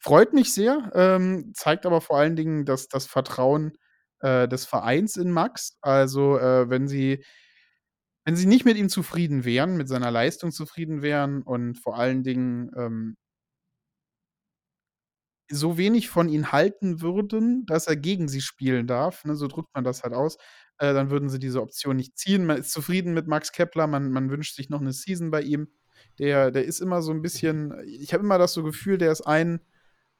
[0.00, 3.78] Freut mich sehr, ähm, zeigt aber vor allen Dingen, dass das Vertrauen
[4.22, 5.78] äh, des Vereins in Max.
[5.82, 7.24] Also, äh, wenn sie
[8.24, 12.22] wenn sie nicht mit ihm zufrieden wären, mit seiner Leistung zufrieden wären und vor allen
[12.22, 13.16] Dingen ähm
[15.50, 19.74] so wenig von ihm halten würden, dass er gegen sie spielen darf, ne, so drückt
[19.74, 20.36] man das halt aus,
[20.78, 22.46] äh, dann würden sie diese Option nicht ziehen.
[22.46, 25.68] Man ist zufrieden mit Max Kepler, man man wünscht sich noch eine Season bei ihm.
[26.18, 29.22] Der der ist immer so ein bisschen ich habe immer das so Gefühl, der ist
[29.22, 29.60] ein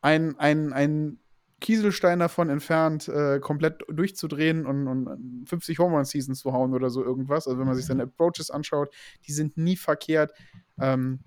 [0.02, 1.20] ein ein ein
[1.62, 6.90] Kieselstein davon entfernt, äh, komplett durchzudrehen und, und 50 Home Run Seasons zu hauen oder
[6.90, 7.46] so irgendwas.
[7.46, 8.94] Also wenn man sich seine Approaches anschaut,
[9.26, 10.32] die sind nie verkehrt.
[10.80, 11.20] Ähm,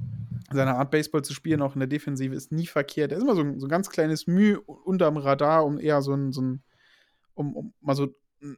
[0.52, 3.12] seine Art Baseball zu spielen, auch in der Defensive, ist nie verkehrt.
[3.12, 6.14] Er ist immer so ein, so ein ganz kleines Mühe unterm Radar, um eher so
[6.14, 6.64] ein, so ein
[7.34, 8.14] um, um mal so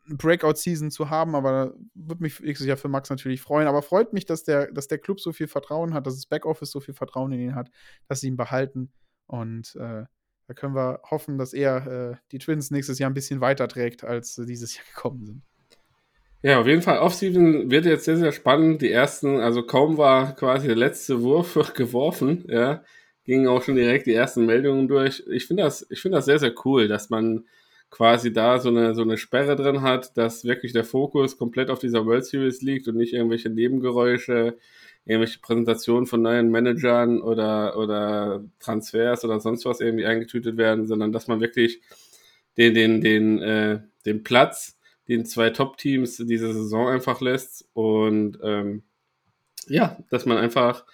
[0.10, 3.68] Breakout-Season zu haben, aber würde mich Jahr für Max natürlich freuen.
[3.68, 6.72] Aber freut mich, dass der, dass der Club so viel Vertrauen hat, dass das Backoffice
[6.72, 7.70] so viel Vertrauen in ihn hat,
[8.08, 8.92] dass sie ihn behalten.
[9.28, 10.06] Und äh,
[10.48, 14.04] da können wir hoffen, dass er äh, die Twins nächstes Jahr ein bisschen weiter trägt,
[14.04, 15.42] als sie dieses Jahr gekommen sind.
[16.44, 17.00] Ja, auf jeden Fall.
[17.00, 18.82] Offseason wird jetzt sehr, sehr spannend.
[18.82, 22.84] Die ersten, also kaum war quasi der letzte Wurf geworfen, ja,
[23.26, 25.24] gingen auch schon direkt die ersten Meldungen durch.
[25.30, 27.46] Ich finde das, ich finde das sehr, sehr cool, dass man
[27.90, 31.80] quasi da so eine, so eine Sperre drin hat, dass wirklich der Fokus komplett auf
[31.80, 34.58] dieser World Series liegt und nicht irgendwelche Nebengeräusche,
[35.08, 41.12] irgendwelche Präsentationen von neuen Managern oder, oder Transfers oder sonst was irgendwie eingetütet werden, sondern
[41.12, 41.82] dass man wirklich
[42.58, 44.78] den, den, den, äh, den Platz
[45.08, 48.84] den zwei Top-Teams diese Saison einfach lässt und ähm,
[49.68, 50.86] ja, dass man einfach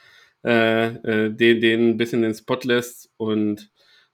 [0.44, 3.72] äh, äh, den, den ein bisschen den Spot lässt und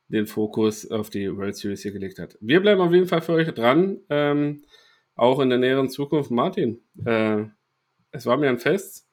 [0.07, 2.37] den Fokus auf die World Series hier gelegt hat.
[2.41, 4.63] Wir bleiben auf jeden Fall für euch dran, ähm,
[5.15, 6.31] auch in der näheren Zukunft.
[6.31, 7.43] Martin, äh,
[8.11, 9.07] es war mir ein Fest.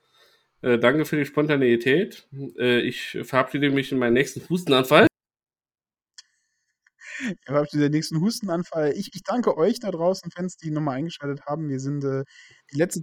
[0.63, 2.29] Äh, danke für die Spontaneität.
[2.59, 5.07] Äh, ich verabschiede mich in meinen nächsten Hustenanfall.
[7.47, 8.93] Er war den nächsten Hustenanfall.
[8.97, 11.69] Ich, ich danke euch da draußen, Fans, die nochmal eingeschaltet haben.
[11.69, 12.25] Wir sind äh,
[12.73, 13.03] die letzte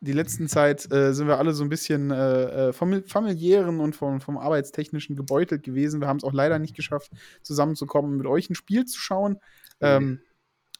[0.00, 3.96] die letzten Zeit äh, sind wir alle so ein bisschen äh, äh, vom familiären und
[3.96, 6.00] vom, vom arbeitstechnischen gebeutelt gewesen.
[6.00, 7.10] Wir haben es auch leider nicht geschafft,
[7.42, 9.38] zusammenzukommen, mit euch ein Spiel zu schauen.
[9.80, 10.20] Ähm,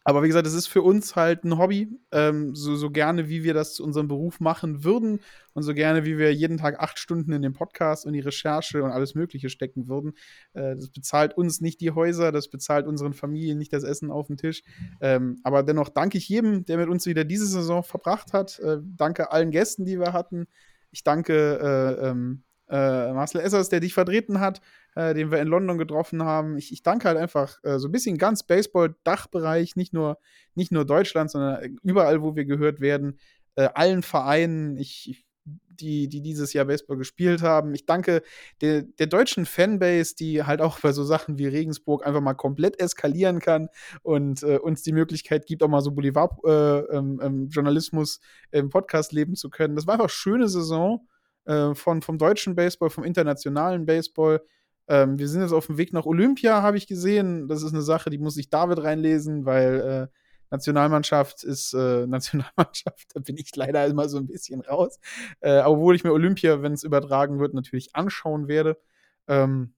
[0.08, 1.86] aber wie gesagt, es ist für uns halt ein Hobby.
[2.12, 5.20] Ähm, so, so gerne, wie wir das zu unserem Beruf machen würden
[5.52, 8.82] und so gerne, wie wir jeden Tag acht Stunden in den Podcast und die Recherche
[8.82, 10.14] und alles Mögliche stecken würden.
[10.54, 14.28] Äh, das bezahlt uns nicht die Häuser, das bezahlt unseren Familien nicht das Essen auf
[14.28, 14.62] dem Tisch.
[15.02, 18.58] Ähm, aber dennoch danke ich jedem, der mit uns wieder diese Saison verbracht hat.
[18.60, 20.46] Äh, danke allen Gästen, die wir hatten.
[20.90, 24.60] Ich danke äh, ähm, äh, Marcel Essers, der dich vertreten hat
[24.98, 26.58] äh, den wir in London getroffen haben.
[26.58, 30.18] Ich, ich danke halt einfach äh, so ein bisschen ganz Baseball-Dachbereich, nicht nur,
[30.56, 33.20] nicht nur Deutschland, sondern überall, wo wir gehört werden,
[33.54, 37.76] äh, allen Vereinen, ich, die, die dieses Jahr Baseball gespielt haben.
[37.76, 38.22] Ich danke
[38.60, 42.80] der, der deutschen Fanbase, die halt auch bei so Sachen wie Regensburg einfach mal komplett
[42.80, 43.68] eskalieren kann
[44.02, 48.18] und äh, uns die Möglichkeit gibt, auch mal so Boulevard-Journalismus
[48.50, 49.76] äh, ähm, im Podcast leben zu können.
[49.76, 51.06] Das war einfach eine schöne Saison
[51.48, 54.42] äh, von, vom deutschen Baseball, vom internationalen Baseball.
[54.86, 57.48] Ähm, wir sind jetzt auf dem Weg nach Olympia, habe ich gesehen.
[57.48, 60.16] Das ist eine Sache, die muss sich David reinlesen, weil äh,
[60.50, 63.08] Nationalmannschaft ist äh, Nationalmannschaft.
[63.14, 65.00] Da bin ich leider immer so ein bisschen raus.
[65.40, 68.78] Äh, obwohl ich mir Olympia, wenn es übertragen wird, natürlich anschauen werde.
[69.26, 69.72] Ähm,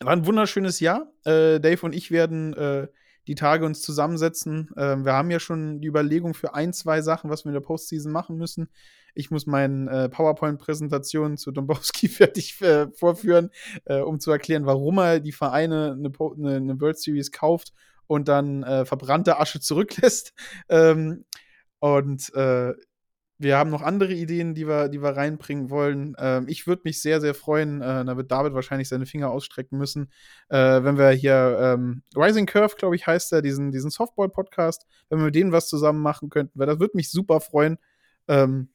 [0.00, 1.12] war ein wunderschönes Jahr.
[1.24, 2.88] Äh, Dave und ich werden äh,
[3.26, 4.70] die Tage uns zusammensetzen.
[4.76, 7.60] Ähm, wir haben ja schon die Überlegung für ein, zwei Sachen, was wir in der
[7.60, 8.68] Postseason machen müssen.
[9.14, 13.50] Ich muss meine äh, PowerPoint-Präsentation zu Dombowski fertig äh, vorführen,
[13.86, 17.72] äh, um zu erklären, warum er die Vereine eine, eine, eine World Series kauft
[18.06, 20.32] und dann äh, verbrannte Asche zurücklässt.
[20.68, 21.24] Ähm,
[21.78, 22.74] und äh,
[23.38, 26.16] wir haben noch andere Ideen, die wir, die wir reinbringen wollen.
[26.18, 29.78] Ähm, ich würde mich sehr, sehr freuen, äh, da wird David wahrscheinlich seine Finger ausstrecken
[29.78, 30.10] müssen,
[30.48, 35.18] äh, wenn wir hier ähm, Rising Curve, glaube ich, heißt er, diesen, diesen Softball-Podcast, wenn
[35.18, 37.78] wir mit denen was zusammen machen könnten, weil das würde mich super freuen.
[38.28, 38.70] Ähm,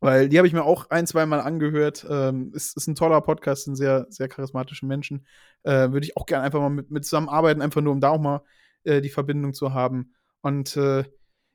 [0.00, 2.06] weil die habe ich mir auch ein, zwei Mal angehört.
[2.08, 5.26] Ähm, ist, ist ein toller Podcast, sind sehr, sehr charismatische Menschen.
[5.62, 8.20] Äh, Würde ich auch gerne einfach mal mit, mit zusammenarbeiten, einfach nur um da auch
[8.20, 8.42] mal
[8.84, 10.14] äh, die Verbindung zu haben.
[10.42, 11.04] Und äh,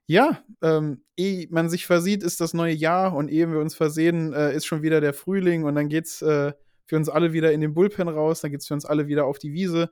[0.07, 4.33] ja, ähm, ehe man sich versieht, ist das neue Jahr und ehe wir uns versehen,
[4.33, 6.53] äh, ist schon wieder der Frühling und dann geht's äh,
[6.85, 9.39] für uns alle wieder in den Bullpen raus, dann geht's für uns alle wieder auf
[9.39, 9.91] die Wiese.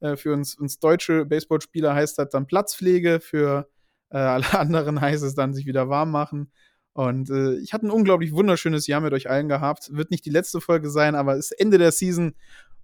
[0.00, 3.68] Äh, für uns, uns deutsche Baseballspieler heißt das dann Platzpflege, für
[4.10, 6.50] äh, alle anderen heißt es dann sich wieder warm machen.
[6.92, 9.90] Und äh, ich hatte ein unglaublich wunderschönes Jahr mit euch allen gehabt.
[9.92, 12.34] Wird nicht die letzte Folge sein, aber es ist Ende der Season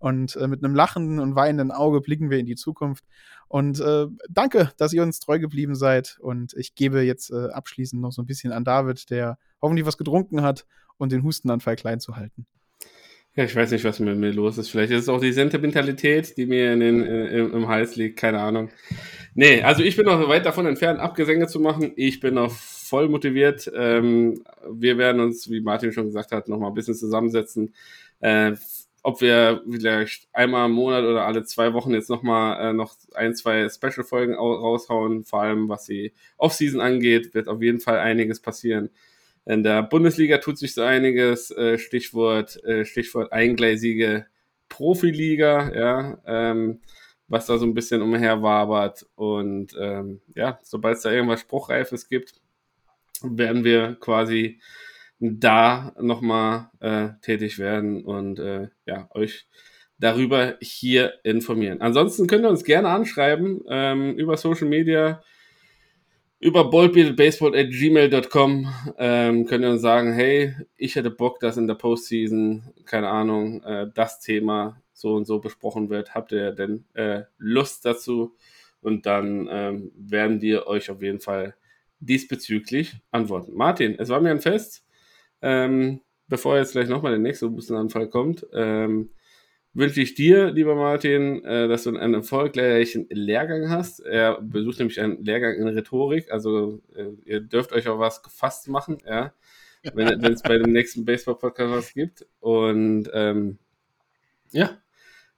[0.07, 3.05] und äh, mit einem lachenden und weinenden Auge blicken wir in die Zukunft.
[3.49, 6.19] Und äh, danke, dass ihr uns treu geblieben seid.
[6.21, 9.99] Und ich gebe jetzt äh, abschließend noch so ein bisschen an David, der hoffentlich was
[9.99, 10.65] getrunken hat
[10.97, 12.47] und den Hustenanfall klein zu halten.
[13.35, 14.69] Ja, ich weiß nicht, was mit mir los ist.
[14.69, 18.17] Vielleicht ist es auch die Sentimentalität, die mir in den, äh, im, im Hals liegt.
[18.17, 18.71] Keine Ahnung.
[19.35, 21.95] Nee, also ich bin noch weit davon entfernt, Abgesänge zu machen.
[21.97, 23.69] Ich bin noch voll motiviert.
[23.75, 27.75] Ähm, wir werden uns, wie Martin schon gesagt hat, noch mal ein bisschen zusammensetzen.
[28.21, 28.55] Äh,
[29.07, 32.97] ob wir vielleicht einmal im Monat oder alle zwei Wochen jetzt noch mal äh, noch
[33.15, 38.41] ein, zwei Special-Folgen raushauen, vor allem was die Offseason angeht, wird auf jeden Fall einiges
[38.41, 38.91] passieren.
[39.45, 44.27] In der Bundesliga tut sich so einiges, äh, Stichwort, äh, Stichwort eingleisige
[44.69, 46.81] Profiliga, ja, ähm,
[47.29, 49.07] was da so ein bisschen umherwabert.
[49.15, 52.41] Und ähm, ja, sobald es da irgendwas Spruchreifes gibt,
[53.23, 54.59] werden wir quasi
[55.19, 59.47] da nochmal äh, tätig werden und äh, ja, euch
[59.99, 61.81] darüber hier informieren.
[61.81, 65.23] Ansonsten könnt ihr uns gerne anschreiben ähm, über Social Media,
[66.39, 72.75] über boldbeatedbaseball.gmail.com ähm, könnt ihr uns sagen, hey, ich hätte Bock, dass in der Postseason,
[72.85, 76.15] keine Ahnung, äh, das Thema so und so besprochen wird.
[76.15, 78.37] Habt ihr denn äh, Lust dazu?
[78.83, 81.55] Und dann ähm, werden wir euch auf jeden Fall
[82.01, 83.55] diesbezüglich antworten.
[83.55, 84.86] Martin, es war mir ein Fest.
[85.47, 89.11] Ähm, bevor jetzt gleich nochmal der nächste Hustenanfall kommt, ähm,
[89.75, 94.01] wünsche ich dir, lieber Martin, äh, dass du einen erfolgreichen Lehrgang hast.
[94.01, 98.69] Er besucht nämlich einen Lehrgang in Rhetorik, also äh, ihr dürft euch auch was gefasst
[98.69, 99.33] machen, ja,
[99.95, 102.27] wenn es bei dem nächsten Baseball-Podcast was gibt.
[102.41, 103.59] Und ähm,
[104.51, 104.79] ja,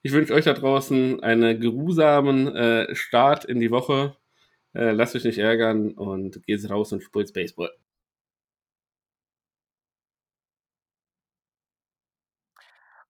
[0.01, 4.17] ich wünsche euch da draußen einen geruhsamen äh, Start in die Woche.
[4.73, 7.73] Äh, lasst euch nicht ärgern und geht raus und spielt Baseball.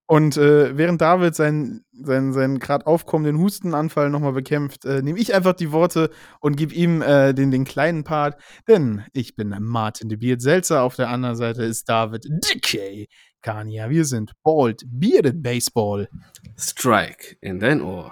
[0.09, 5.35] Und äh, während David seinen, seinen, seinen gerade aufkommenden Hustenanfall nochmal bekämpft, äh, nehme ich
[5.35, 6.09] einfach die Worte
[6.41, 8.41] und gebe ihm äh, den, den kleinen Part.
[8.67, 13.11] Denn ich bin Martin de Beard Selzer, auf der anderen Seite ist David Dickey
[13.43, 13.91] Kania.
[13.91, 16.09] Wir sind Bald Bearded Baseball.
[16.57, 18.11] Strike in dein Ohr.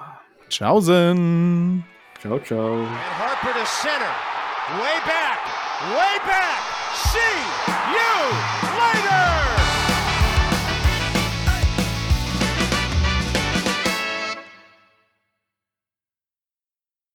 [0.51, 1.82] Tschaußen.
[2.20, 2.74] Ciao, ciao.
[2.74, 4.12] And Harper to center.
[4.78, 5.38] Way back.
[5.94, 6.61] Way back.
[7.12, 7.55] See.